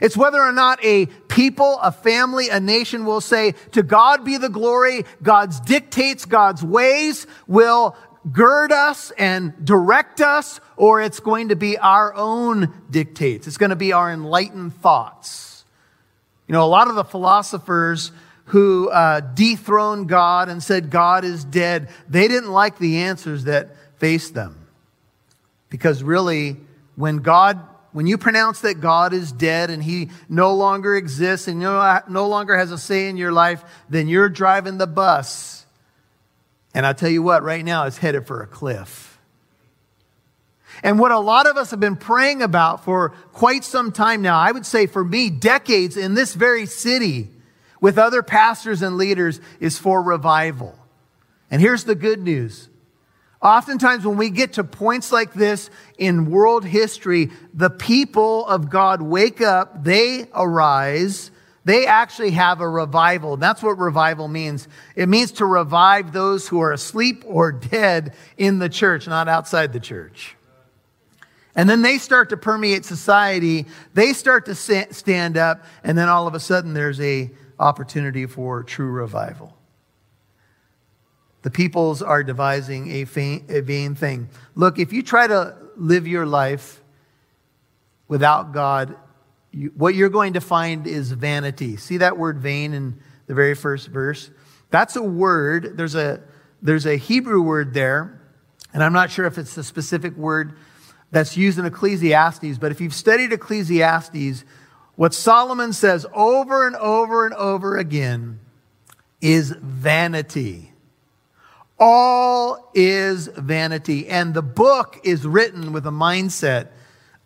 It's 0.00 0.16
whether 0.16 0.40
or 0.40 0.52
not 0.52 0.84
a 0.84 1.06
people, 1.06 1.78
a 1.80 1.92
family, 1.92 2.48
a 2.48 2.60
nation 2.60 3.04
will 3.04 3.20
say, 3.20 3.52
to 3.72 3.82
God 3.82 4.24
be 4.24 4.36
the 4.36 4.48
glory, 4.48 5.04
God's 5.22 5.60
dictates, 5.60 6.24
God's 6.24 6.64
ways 6.64 7.26
will 7.46 7.96
gird 8.30 8.70
us 8.70 9.10
and 9.12 9.64
direct 9.64 10.20
us, 10.20 10.60
or 10.76 11.00
it's 11.00 11.20
going 11.20 11.48
to 11.48 11.56
be 11.56 11.78
our 11.78 12.14
own 12.14 12.72
dictates. 12.90 13.46
It's 13.46 13.56
going 13.56 13.70
to 13.70 13.76
be 13.76 13.92
our 13.92 14.12
enlightened 14.12 14.74
thoughts. 14.74 15.64
You 16.46 16.52
know, 16.52 16.64
a 16.64 16.66
lot 16.66 16.88
of 16.88 16.96
the 16.96 17.04
philosophers 17.04 18.12
who 18.50 18.88
uh, 18.90 19.20
dethroned 19.20 20.08
God 20.08 20.48
and 20.48 20.60
said 20.60 20.90
God 20.90 21.24
is 21.24 21.44
dead, 21.44 21.88
they 22.08 22.26
didn't 22.26 22.50
like 22.50 22.78
the 22.78 22.98
answers 22.98 23.44
that 23.44 23.76
faced 23.98 24.34
them. 24.34 24.66
Because 25.68 26.02
really, 26.02 26.56
when 26.96 27.18
God, 27.18 27.60
when 27.92 28.08
you 28.08 28.18
pronounce 28.18 28.62
that 28.62 28.80
God 28.80 29.12
is 29.12 29.30
dead 29.30 29.70
and 29.70 29.80
he 29.80 30.10
no 30.28 30.52
longer 30.52 30.96
exists 30.96 31.46
and 31.46 31.60
no, 31.60 32.02
longer 32.08 32.56
has 32.56 32.72
a 32.72 32.78
say 32.78 33.08
in 33.08 33.16
your 33.16 33.30
life, 33.30 33.62
then 33.88 34.08
you're 34.08 34.28
driving 34.28 34.78
the 34.78 34.86
bus. 34.88 35.64
And 36.74 36.84
I 36.84 36.92
tell 36.92 37.10
you 37.10 37.22
what, 37.22 37.44
right 37.44 37.64
now 37.64 37.86
it's 37.86 37.98
headed 37.98 38.26
for 38.26 38.42
a 38.42 38.48
cliff. 38.48 39.16
And 40.82 40.98
what 40.98 41.12
a 41.12 41.20
lot 41.20 41.46
of 41.46 41.56
us 41.56 41.70
have 41.70 41.78
been 41.78 41.94
praying 41.94 42.42
about 42.42 42.84
for 42.84 43.10
quite 43.32 43.62
some 43.62 43.92
time 43.92 44.22
now, 44.22 44.40
I 44.40 44.50
would 44.50 44.66
say 44.66 44.86
for 44.86 45.04
me, 45.04 45.30
decades 45.30 45.96
in 45.96 46.14
this 46.14 46.34
very 46.34 46.66
city, 46.66 47.28
with 47.80 47.98
other 47.98 48.22
pastors 48.22 48.82
and 48.82 48.96
leaders 48.96 49.40
is 49.58 49.78
for 49.78 50.02
revival. 50.02 50.78
And 51.50 51.60
here's 51.60 51.84
the 51.84 51.94
good 51.94 52.20
news. 52.20 52.68
Oftentimes, 53.42 54.04
when 54.04 54.18
we 54.18 54.28
get 54.28 54.54
to 54.54 54.64
points 54.64 55.10
like 55.12 55.32
this 55.32 55.70
in 55.96 56.30
world 56.30 56.64
history, 56.64 57.30
the 57.54 57.70
people 57.70 58.46
of 58.46 58.68
God 58.68 59.00
wake 59.00 59.40
up, 59.40 59.82
they 59.82 60.26
arise, 60.34 61.30
they 61.64 61.86
actually 61.86 62.32
have 62.32 62.60
a 62.60 62.68
revival. 62.68 63.36
That's 63.38 63.62
what 63.62 63.78
revival 63.78 64.28
means. 64.28 64.68
It 64.94 65.08
means 65.08 65.32
to 65.32 65.46
revive 65.46 66.12
those 66.12 66.48
who 66.48 66.60
are 66.60 66.72
asleep 66.72 67.24
or 67.26 67.52
dead 67.52 68.14
in 68.36 68.58
the 68.58 68.68
church, 68.68 69.06
not 69.06 69.28
outside 69.28 69.72
the 69.72 69.80
church. 69.80 70.36
And 71.54 71.68
then 71.68 71.82
they 71.82 71.98
start 71.98 72.30
to 72.30 72.36
permeate 72.36 72.84
society. 72.84 73.66
They 73.92 74.12
start 74.12 74.46
to 74.46 74.54
stand 74.54 75.36
up, 75.36 75.64
and 75.82 75.96
then 75.96 76.08
all 76.08 76.26
of 76.26 76.34
a 76.34 76.40
sudden 76.40 76.74
there's 76.74 77.00
a 77.00 77.30
opportunity 77.60 78.26
for 78.26 78.62
true 78.62 78.90
revival. 78.90 79.56
The 81.42 81.50
peoples 81.50 82.02
are 82.02 82.22
devising 82.24 82.90
a, 82.90 83.04
vain 83.04 83.94
thing. 83.94 84.28
Look, 84.54 84.78
if 84.78 84.92
you 84.92 85.02
try 85.02 85.26
to 85.26 85.56
live 85.76 86.06
your 86.06 86.26
life 86.26 86.82
without 88.08 88.52
God, 88.52 88.96
you, 89.50 89.72
what 89.76 89.94
you're 89.94 90.10
going 90.10 90.34
to 90.34 90.40
find 90.40 90.86
is 90.86 91.12
vanity. 91.12 91.76
See 91.76 91.98
that 91.98 92.18
word 92.18 92.38
vain 92.38 92.74
in 92.74 93.00
the 93.26 93.34
very 93.34 93.54
first 93.54 93.88
verse? 93.88 94.30
That's 94.70 94.96
a 94.96 95.02
word. 95.02 95.76
There's 95.76 95.94
a, 95.94 96.22
there's 96.60 96.86
a 96.86 96.96
Hebrew 96.96 97.40
word 97.40 97.72
there, 97.72 98.20
and 98.74 98.82
I'm 98.82 98.92
not 98.92 99.10
sure 99.10 99.24
if 99.26 99.38
it's 99.38 99.54
the 99.54 99.64
specific 99.64 100.16
word 100.16 100.56
that's 101.10 101.36
used 101.36 101.58
in 101.58 101.64
Ecclesiastes, 101.64 102.58
but 102.58 102.70
if 102.70 102.80
you've 102.80 102.94
studied 102.94 103.32
Ecclesiastes, 103.32 104.44
what 105.00 105.14
Solomon 105.14 105.72
says 105.72 106.04
over 106.12 106.66
and 106.66 106.76
over 106.76 107.24
and 107.24 107.32
over 107.36 107.78
again 107.78 108.38
is 109.22 109.48
vanity. 109.50 110.74
All 111.78 112.70
is 112.74 113.26
vanity. 113.28 114.08
And 114.08 114.34
the 114.34 114.42
book 114.42 115.00
is 115.02 115.26
written 115.26 115.72
with 115.72 115.86
a 115.86 115.90
mindset 115.90 116.68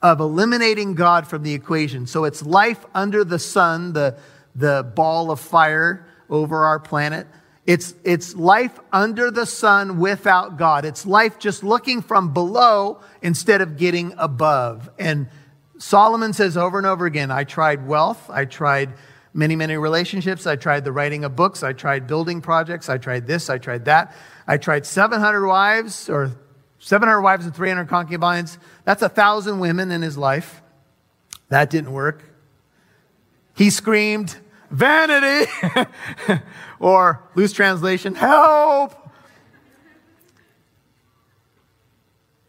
of 0.00 0.20
eliminating 0.20 0.94
God 0.94 1.26
from 1.26 1.42
the 1.42 1.52
equation. 1.52 2.06
So 2.06 2.22
it's 2.22 2.44
life 2.44 2.86
under 2.94 3.24
the 3.24 3.40
sun, 3.40 3.92
the, 3.92 4.18
the 4.54 4.88
ball 4.94 5.32
of 5.32 5.40
fire 5.40 6.06
over 6.30 6.66
our 6.66 6.78
planet. 6.78 7.26
It's, 7.66 7.92
it's 8.04 8.36
life 8.36 8.78
under 8.92 9.32
the 9.32 9.46
sun 9.46 9.98
without 9.98 10.58
God. 10.58 10.84
It's 10.84 11.06
life 11.06 11.40
just 11.40 11.64
looking 11.64 12.02
from 12.02 12.32
below 12.32 13.00
instead 13.20 13.62
of 13.62 13.76
getting 13.76 14.14
above. 14.16 14.90
And 14.96 15.26
Solomon 15.78 16.32
says 16.32 16.56
over 16.56 16.78
and 16.78 16.86
over 16.86 17.06
again, 17.06 17.30
I 17.30 17.44
tried 17.44 17.86
wealth, 17.86 18.30
I 18.30 18.44
tried 18.44 18.94
many, 19.32 19.56
many 19.56 19.76
relationships, 19.76 20.46
I 20.46 20.56
tried 20.56 20.84
the 20.84 20.92
writing 20.92 21.24
of 21.24 21.34
books, 21.34 21.62
I 21.62 21.72
tried 21.72 22.06
building 22.06 22.40
projects, 22.40 22.88
I 22.88 22.98
tried 22.98 23.26
this, 23.26 23.50
I 23.50 23.58
tried 23.58 23.86
that. 23.86 24.14
I 24.46 24.56
tried 24.56 24.86
700 24.86 25.46
wives 25.46 26.08
or 26.08 26.32
700 26.78 27.20
wives 27.20 27.44
and 27.44 27.54
300 27.54 27.88
concubines. 27.88 28.58
That's 28.84 29.02
a 29.02 29.08
thousand 29.08 29.58
women 29.58 29.90
in 29.90 30.02
his 30.02 30.16
life. 30.16 30.62
That 31.48 31.70
didn't 31.70 31.92
work. 31.92 32.22
He 33.56 33.70
screamed, 33.70 34.36
vanity, 34.70 35.50
or 36.78 37.22
loose 37.34 37.52
translation, 37.52 38.14
help. 38.14 39.03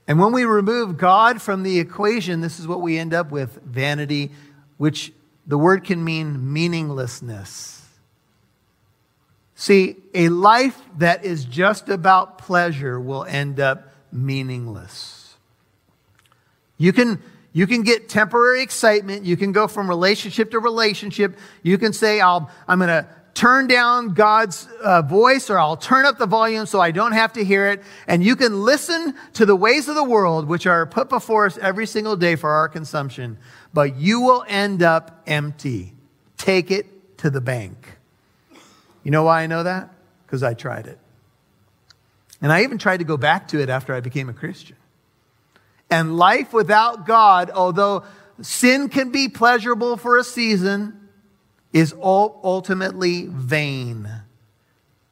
And 0.07 0.19
when 0.19 0.31
we 0.33 0.45
remove 0.45 0.97
God 0.97 1.41
from 1.41 1.63
the 1.63 1.79
equation, 1.79 2.41
this 2.41 2.59
is 2.59 2.67
what 2.67 2.81
we 2.81 2.97
end 2.97 3.13
up 3.13 3.31
with 3.31 3.59
vanity, 3.63 4.31
which 4.77 5.11
the 5.47 5.57
word 5.57 5.83
can 5.83 6.03
mean 6.03 6.53
meaninglessness. 6.53 7.81
See, 9.55 9.95
a 10.13 10.29
life 10.29 10.79
that 10.97 11.23
is 11.23 11.45
just 11.45 11.89
about 11.89 12.37
pleasure 12.37 12.99
will 12.99 13.23
end 13.23 13.59
up 13.59 13.93
meaningless. 14.11 15.35
You 16.77 16.91
can, 16.91 17.21
you 17.53 17.65
can 17.65 17.83
get 17.83 18.09
temporary 18.09 18.61
excitement. 18.61 19.23
You 19.23 19.37
can 19.37 19.53
go 19.53 19.67
from 19.67 19.89
relationship 19.89 20.51
to 20.51 20.59
relationship. 20.59 21.37
You 21.63 21.77
can 21.77 21.93
say, 21.93 22.19
I'll, 22.19 22.51
I'm 22.67 22.79
going 22.79 22.89
to 22.89 23.07
turn 23.35 23.67
down 23.67 24.13
God's 24.13 24.67
uh, 24.81 25.01
voice 25.01 25.49
or 25.49 25.59
I'll 25.59 25.77
turn 25.77 26.05
up 26.05 26.17
the 26.17 26.25
volume 26.25 26.65
so 26.65 26.79
I 26.79 26.91
don't 26.91 27.11
have 27.11 27.33
to 27.33 27.43
hear 27.43 27.67
it. 27.67 27.83
And 28.07 28.23
you 28.23 28.35
can 28.35 28.63
listen 28.63 29.13
to 29.33 29.45
the 29.45 29.55
ways 29.55 29.87
of 29.87 29.95
the 29.95 30.03
world, 30.03 30.47
which 30.47 30.65
are 30.65 30.85
put 30.87 31.09
before 31.09 31.45
us 31.45 31.57
every 31.57 31.85
single 31.85 32.15
day 32.15 32.37
for 32.37 32.49
our 32.49 32.69
consumption, 32.69 33.37
but 33.73 33.97
you 33.97 34.21
will 34.21 34.43
end 34.47 34.81
up 34.81 35.21
empty. 35.27 35.93
Take 36.37 36.71
it 36.71 37.17
to 37.19 37.29
the 37.29 37.41
bank. 37.41 37.97
You 39.03 39.11
know 39.11 39.23
why 39.23 39.43
I 39.43 39.47
know 39.47 39.63
that? 39.63 39.93
Because 40.25 40.41
I 40.41 40.53
tried 40.53 40.87
it. 40.87 40.97
And 42.41 42.51
I 42.51 42.63
even 42.63 42.77
tried 42.77 42.97
to 42.97 43.03
go 43.03 43.17
back 43.17 43.49
to 43.49 43.61
it 43.61 43.69
after 43.69 43.93
I 43.93 43.99
became 43.99 44.29
a 44.29 44.33
Christian. 44.33 44.77
And 45.89 46.17
life 46.17 46.53
without 46.53 47.05
God, 47.05 47.51
although 47.51 48.03
sin 48.41 48.87
can 48.89 49.11
be 49.11 49.27
pleasurable 49.27 49.97
for 49.97 50.17
a 50.17 50.23
season, 50.23 51.04
is 51.75 51.91
all 51.91 52.39
ultimately 52.41 53.27
vain, 53.29 54.09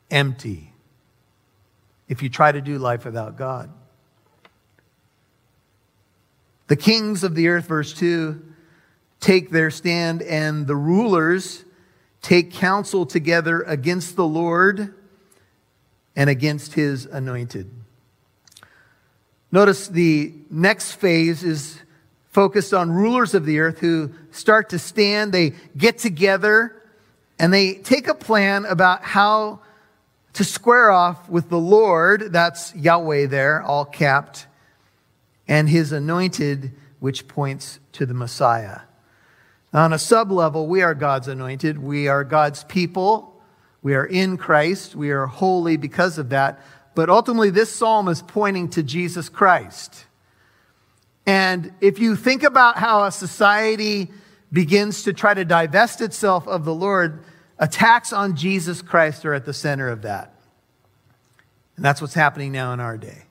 empty, 0.10 0.71
if 2.08 2.23
you 2.23 2.30
try 2.30 2.54
to 2.54 2.62
do 2.62 2.78
life 2.78 3.04
without 3.04 3.38
God. 3.38 3.69
The 6.67 6.78
kings 6.78 7.26
of 7.26 7.36
the 7.36 7.49
earth, 7.49 7.67
verse 7.67 7.93
2, 7.93 8.41
take 9.19 9.49
their 9.49 9.69
stand, 9.69 10.21
and 10.21 10.65
the 10.65 10.78
rulers 10.78 11.65
take 12.21 12.54
counsel 12.54 13.06
together 13.06 13.63
against 13.63 14.15
the 14.15 14.26
Lord 14.26 14.93
and 16.15 16.30
against 16.30 16.76
his 16.76 17.06
anointed. 17.06 17.69
Notice 19.52 19.89
the 19.89 20.34
next 20.49 20.93
phase 20.93 21.43
is 21.43 21.82
focused 22.34 22.74
on 22.74 22.91
rulers 22.91 23.36
of 23.36 23.46
the 23.46 23.60
earth 23.60 23.80
who 23.80 24.12
start 24.32 24.69
to 24.69 24.80
stand, 24.80 25.32
they 25.32 25.54
get 25.78 26.00
together, 26.00 26.76
and 27.38 27.54
they 27.54 27.76
take 27.76 28.08
a 28.08 28.15
plan 28.15 28.65
about 28.65 29.04
how 29.04 29.60
to 30.34 30.43
square 30.43 30.89
off 30.89 31.30
with 31.30 31.50
the 31.50 31.60
Lord, 31.60 32.34
that's 32.34 32.76
Yahweh 32.76 33.28
there, 33.28 33.62
all 33.62 33.86
capped, 33.86 34.48
and 35.48 35.69
his 35.69 35.91
anointed, 35.91 36.72
which 37.00 37.28
points 37.28 37.80
to 37.93 38.06
the 38.08 38.15
Messiah. 38.15 38.80
On 39.72 39.93
a 39.93 40.00
sub 40.00 40.32
level, 40.32 40.67
we 40.67 40.82
are 40.82 40.96
God's 40.96 41.28
anointed. 41.28 41.78
We 41.78 42.08
are 42.08 42.24
God's 42.24 42.63
people. 42.63 43.41
We 43.84 43.93
are 43.93 44.06
in 44.06 44.38
Christ. 44.38 44.96
We 44.96 45.12
are 45.12 45.28
holy 45.28 45.78
because 45.78 46.17
of 46.17 46.30
that. 46.30 46.62
But 46.96 47.10
ultimately, 47.10 47.52
this 47.52 47.72
psalm 47.72 48.08
is 48.08 48.22
pointing 48.24 48.69
to 48.69 48.82
Jesus 48.82 49.30
Christ. 49.30 50.06
And 51.25 51.73
if 51.79 51.99
you 51.99 52.15
think 52.15 52.43
about 52.43 52.77
how 52.77 53.05
a 53.05 53.12
society 53.12 54.12
begins 54.51 55.03
to 55.03 55.13
try 55.13 55.33
to 55.33 55.45
divest 55.45 56.01
itself 56.01 56.47
of 56.47 56.65
the 56.65 56.73
Lord, 56.73 57.23
attacks 57.57 58.12
on 58.12 58.36
Jesus 58.36 58.81
Christ 58.81 59.25
are 59.25 59.33
at 59.33 59.45
the 59.45 59.53
center 59.53 59.89
of 59.89 60.01
that. 60.03 60.33
And 61.75 61.83
that's 61.83 62.01
what's 62.01 62.13
happening 62.13 62.51
now 62.51 62.73
in 62.73 62.79
our 62.79 62.97
day. 62.97 63.23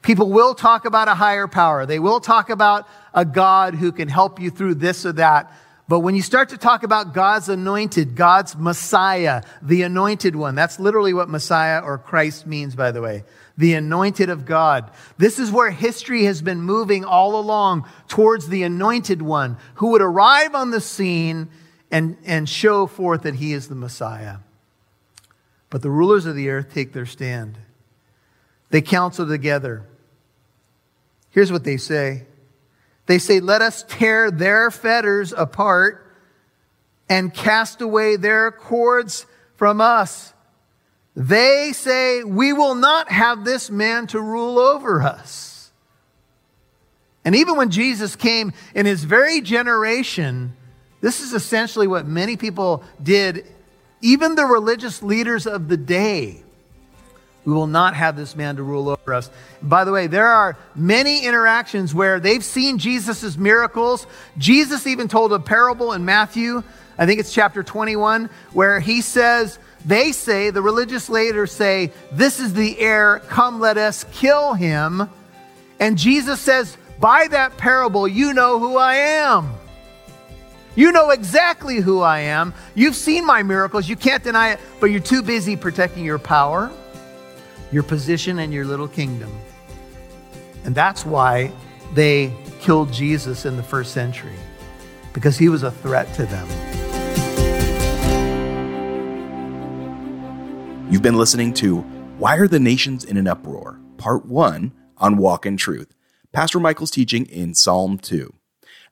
People 0.00 0.30
will 0.30 0.54
talk 0.54 0.84
about 0.84 1.08
a 1.08 1.14
higher 1.14 1.46
power. 1.46 1.86
They 1.86 1.98
will 1.98 2.20
talk 2.20 2.50
about 2.50 2.88
a 3.14 3.24
God 3.24 3.74
who 3.74 3.92
can 3.92 4.08
help 4.08 4.40
you 4.40 4.50
through 4.50 4.74
this 4.74 5.06
or 5.06 5.12
that. 5.12 5.52
But 5.88 6.00
when 6.00 6.14
you 6.14 6.22
start 6.22 6.50
to 6.50 6.56
talk 6.56 6.84
about 6.84 7.12
God's 7.12 7.48
anointed, 7.48 8.14
God's 8.14 8.56
Messiah, 8.56 9.42
the 9.60 9.82
anointed 9.82 10.36
one, 10.36 10.54
that's 10.54 10.78
literally 10.78 11.12
what 11.12 11.28
Messiah 11.28 11.80
or 11.80 11.98
Christ 11.98 12.46
means, 12.46 12.74
by 12.74 12.92
the 12.92 13.02
way. 13.02 13.24
The 13.58 13.74
anointed 13.74 14.30
of 14.30 14.46
God. 14.46 14.90
This 15.18 15.38
is 15.38 15.50
where 15.50 15.70
history 15.70 16.24
has 16.24 16.40
been 16.40 16.62
moving 16.62 17.04
all 17.04 17.38
along 17.38 17.86
towards 18.08 18.48
the 18.48 18.62
anointed 18.62 19.20
one 19.20 19.58
who 19.74 19.88
would 19.88 20.02
arrive 20.02 20.54
on 20.54 20.70
the 20.70 20.80
scene 20.80 21.50
and, 21.90 22.16
and 22.24 22.48
show 22.48 22.86
forth 22.86 23.22
that 23.22 23.34
he 23.34 23.52
is 23.52 23.68
the 23.68 23.74
Messiah. 23.74 24.38
But 25.68 25.82
the 25.82 25.90
rulers 25.90 26.26
of 26.26 26.36
the 26.36 26.48
earth 26.48 26.72
take 26.72 26.92
their 26.92 27.06
stand. 27.06 27.58
They 28.70 28.80
counsel 28.80 29.26
together. 29.28 29.84
Here's 31.30 31.52
what 31.52 31.64
they 31.64 31.76
say 31.76 32.26
they 33.06 33.18
say, 33.18 33.40
Let 33.40 33.62
us 33.62 33.84
tear 33.88 34.30
their 34.30 34.70
fetters 34.70 35.32
apart 35.32 36.06
and 37.08 37.34
cast 37.34 37.80
away 37.80 38.16
their 38.16 38.50
cords 38.50 39.26
from 39.56 39.80
us. 39.80 40.32
They 41.14 41.72
say, 41.72 42.24
We 42.24 42.52
will 42.52 42.74
not 42.74 43.10
have 43.10 43.44
this 43.44 43.70
man 43.70 44.06
to 44.08 44.20
rule 44.20 44.58
over 44.58 45.02
us. 45.02 45.70
And 47.24 47.36
even 47.36 47.56
when 47.56 47.70
Jesus 47.70 48.16
came 48.16 48.52
in 48.74 48.86
his 48.86 49.04
very 49.04 49.40
generation, 49.40 50.56
this 51.00 51.20
is 51.20 51.32
essentially 51.32 51.86
what 51.86 52.06
many 52.06 52.36
people 52.36 52.82
did, 53.02 53.46
even 54.00 54.34
the 54.34 54.44
religious 54.44 55.02
leaders 55.02 55.46
of 55.46 55.68
the 55.68 55.76
day. 55.76 56.42
We 57.44 57.52
will 57.52 57.66
not 57.66 57.94
have 57.94 58.16
this 58.16 58.36
man 58.36 58.56
to 58.56 58.62
rule 58.62 58.88
over 58.88 59.14
us. 59.14 59.28
By 59.60 59.84
the 59.84 59.90
way, 59.90 60.06
there 60.06 60.28
are 60.28 60.56
many 60.76 61.24
interactions 61.24 61.92
where 61.92 62.20
they've 62.20 62.44
seen 62.44 62.78
Jesus' 62.78 63.36
miracles. 63.36 64.06
Jesus 64.38 64.86
even 64.86 65.08
told 65.08 65.32
a 65.32 65.40
parable 65.40 65.92
in 65.92 66.04
Matthew, 66.04 66.62
I 66.96 67.06
think 67.06 67.18
it's 67.18 67.32
chapter 67.32 67.64
21, 67.64 68.30
where 68.52 68.78
he 68.78 69.00
says, 69.00 69.58
they 69.84 70.12
say, 70.12 70.50
the 70.50 70.62
religious 70.62 71.08
leaders 71.08 71.50
say, 71.50 71.90
This 72.12 72.38
is 72.38 72.54
the 72.54 72.78
heir, 72.78 73.20
come 73.28 73.58
let 73.58 73.76
us 73.76 74.04
kill 74.12 74.54
him. 74.54 75.08
And 75.80 75.98
Jesus 75.98 76.40
says, 76.40 76.76
By 77.00 77.26
that 77.28 77.56
parable, 77.56 78.06
you 78.06 78.34
know 78.34 78.60
who 78.60 78.76
I 78.76 78.94
am. 78.94 79.52
You 80.76 80.92
know 80.92 81.10
exactly 81.10 81.78
who 81.78 82.00
I 82.00 82.20
am. 82.20 82.54
You've 82.76 82.94
seen 82.94 83.26
my 83.26 83.42
miracles. 83.42 83.88
You 83.88 83.96
can't 83.96 84.22
deny 84.22 84.52
it, 84.52 84.60
but 84.78 84.86
you're 84.86 85.00
too 85.00 85.22
busy 85.22 85.56
protecting 85.56 86.04
your 86.04 86.20
power 86.20 86.70
your 87.72 87.82
position 87.82 88.38
and 88.38 88.52
your 88.52 88.64
little 88.64 88.86
kingdom. 88.86 89.32
And 90.64 90.74
that's 90.74 91.04
why 91.04 91.50
they 91.94 92.32
killed 92.60 92.92
Jesus 92.92 93.44
in 93.46 93.56
the 93.56 93.62
first 93.62 93.92
century, 93.92 94.36
because 95.12 95.36
he 95.38 95.48
was 95.48 95.62
a 95.62 95.70
threat 95.70 96.12
to 96.14 96.26
them. 96.26 96.46
You've 100.90 101.02
been 101.02 101.16
listening 101.16 101.54
to 101.54 101.78
Why 102.18 102.36
Are 102.36 102.46
the 102.46 102.60
Nations 102.60 103.04
in 103.04 103.16
an 103.16 103.26
Uproar? 103.26 103.80
Part 103.96 104.26
1 104.26 104.72
on 104.98 105.16
Walk 105.16 105.46
in 105.46 105.56
Truth. 105.56 105.94
Pastor 106.32 106.60
Michael's 106.60 106.90
teaching 106.90 107.24
in 107.26 107.54
Psalm 107.54 107.98
2. 107.98 108.32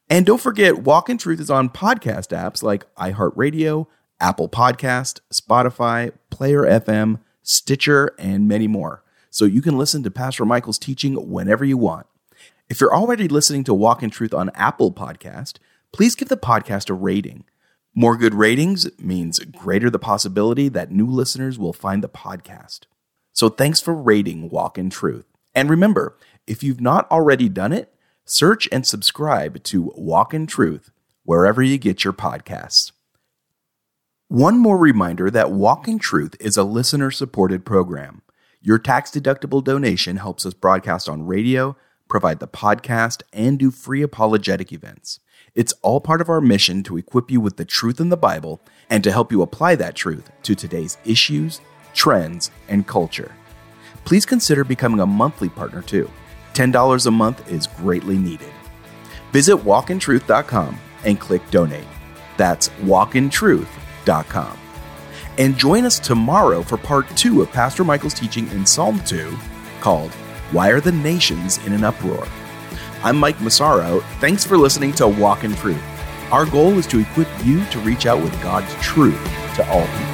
And 0.08 0.26
don't 0.26 0.40
forget, 0.40 0.78
Walk 0.78 1.08
in 1.08 1.18
Truth 1.18 1.40
is 1.40 1.50
on 1.50 1.68
podcast 1.68 2.36
apps 2.36 2.62
like 2.62 2.92
iHeartRadio, 2.94 3.86
Apple 4.18 4.48
Podcast, 4.48 5.20
Spotify, 5.32 6.12
Player 6.30 6.62
FM, 6.62 7.20
Stitcher, 7.42 8.14
and 8.18 8.48
many 8.48 8.66
more. 8.66 9.02
So 9.30 9.44
you 9.44 9.62
can 9.62 9.78
listen 9.78 10.02
to 10.02 10.10
Pastor 10.10 10.44
Michael's 10.44 10.78
teaching 10.78 11.14
whenever 11.30 11.64
you 11.64 11.76
want. 11.76 12.06
If 12.68 12.80
you're 12.80 12.94
already 12.94 13.28
listening 13.28 13.64
to 13.64 13.74
Walk 13.74 14.02
in 14.02 14.10
Truth 14.10 14.34
on 14.34 14.50
Apple 14.54 14.92
Podcast, 14.92 15.58
please 15.92 16.14
give 16.14 16.28
the 16.28 16.36
podcast 16.36 16.90
a 16.90 16.94
rating. 16.94 17.44
More 17.94 18.16
good 18.16 18.34
ratings 18.34 18.88
means 19.00 19.40
greater 19.40 19.90
the 19.90 19.98
possibility 19.98 20.68
that 20.68 20.92
new 20.92 21.06
listeners 21.06 21.58
will 21.58 21.72
find 21.72 22.02
the 22.02 22.08
podcast. 22.08 22.80
So 23.32 23.48
thanks 23.48 23.80
for 23.80 23.94
rating 23.94 24.50
Walk 24.50 24.78
in 24.78 24.90
Truth. 24.90 25.26
And 25.54 25.68
remember, 25.68 26.16
if 26.46 26.62
you've 26.62 26.80
not 26.80 27.10
already 27.10 27.48
done 27.48 27.72
it, 27.72 27.92
search 28.24 28.68
and 28.70 28.86
subscribe 28.86 29.62
to 29.64 29.92
Walk 29.96 30.32
in 30.32 30.46
Truth 30.46 30.90
wherever 31.24 31.62
you 31.62 31.78
get 31.78 32.04
your 32.04 32.12
podcasts. 32.12 32.92
One 34.30 34.58
more 34.58 34.78
reminder 34.78 35.28
that 35.28 35.50
Walk 35.50 35.88
in 35.88 35.98
Truth 35.98 36.36
is 36.38 36.56
a 36.56 36.62
listener 36.62 37.10
supported 37.10 37.64
program. 37.64 38.22
Your 38.62 38.78
tax 38.78 39.10
deductible 39.10 39.64
donation 39.64 40.18
helps 40.18 40.46
us 40.46 40.54
broadcast 40.54 41.08
on 41.08 41.26
radio, 41.26 41.76
provide 42.06 42.38
the 42.38 42.46
podcast, 42.46 43.22
and 43.32 43.58
do 43.58 43.72
free 43.72 44.02
apologetic 44.02 44.72
events. 44.72 45.18
It's 45.56 45.74
all 45.82 46.00
part 46.00 46.20
of 46.20 46.28
our 46.28 46.40
mission 46.40 46.84
to 46.84 46.96
equip 46.96 47.28
you 47.28 47.40
with 47.40 47.56
the 47.56 47.64
truth 47.64 47.98
in 47.98 48.10
the 48.10 48.16
Bible 48.16 48.62
and 48.88 49.02
to 49.02 49.10
help 49.10 49.32
you 49.32 49.42
apply 49.42 49.74
that 49.74 49.96
truth 49.96 50.30
to 50.44 50.54
today's 50.54 50.96
issues, 51.04 51.60
trends, 51.92 52.52
and 52.68 52.86
culture. 52.86 53.34
Please 54.04 54.24
consider 54.24 54.62
becoming 54.62 55.00
a 55.00 55.06
monthly 55.06 55.48
partner 55.48 55.82
too. 55.82 56.08
$10 56.54 57.04
a 57.04 57.10
month 57.10 57.50
is 57.50 57.66
greatly 57.66 58.16
needed. 58.16 58.52
Visit 59.32 59.56
walkintruth.com 59.56 60.78
and 61.04 61.18
click 61.18 61.42
donate. 61.50 61.88
That's 62.36 62.68
walkintruth.com. 62.84 63.88
And 65.38 65.56
join 65.56 65.84
us 65.84 65.98
tomorrow 65.98 66.62
for 66.62 66.76
part 66.76 67.08
two 67.16 67.42
of 67.42 67.50
Pastor 67.50 67.84
Michael's 67.84 68.14
teaching 68.14 68.48
in 68.48 68.66
Psalm 68.66 69.00
2 69.04 69.36
called 69.80 70.12
Why 70.52 70.70
Are 70.70 70.80
the 70.80 70.92
Nations 70.92 71.58
in 71.66 71.72
an 71.72 71.84
Uproar? 71.84 72.26
I'm 73.02 73.16
Mike 73.16 73.40
Massaro. 73.40 74.00
Thanks 74.20 74.44
for 74.44 74.58
listening 74.58 74.92
to 74.92 75.08
Walk 75.08 75.44
in 75.44 75.54
Truth. 75.54 75.82
Our 76.30 76.46
goal 76.46 76.78
is 76.78 76.86
to 76.88 77.00
equip 77.00 77.28
you 77.44 77.64
to 77.66 77.78
reach 77.80 78.06
out 78.06 78.22
with 78.22 78.40
God's 78.42 78.72
truth 78.74 79.22
to 79.56 79.66
all 79.70 79.86
people. 79.86 80.09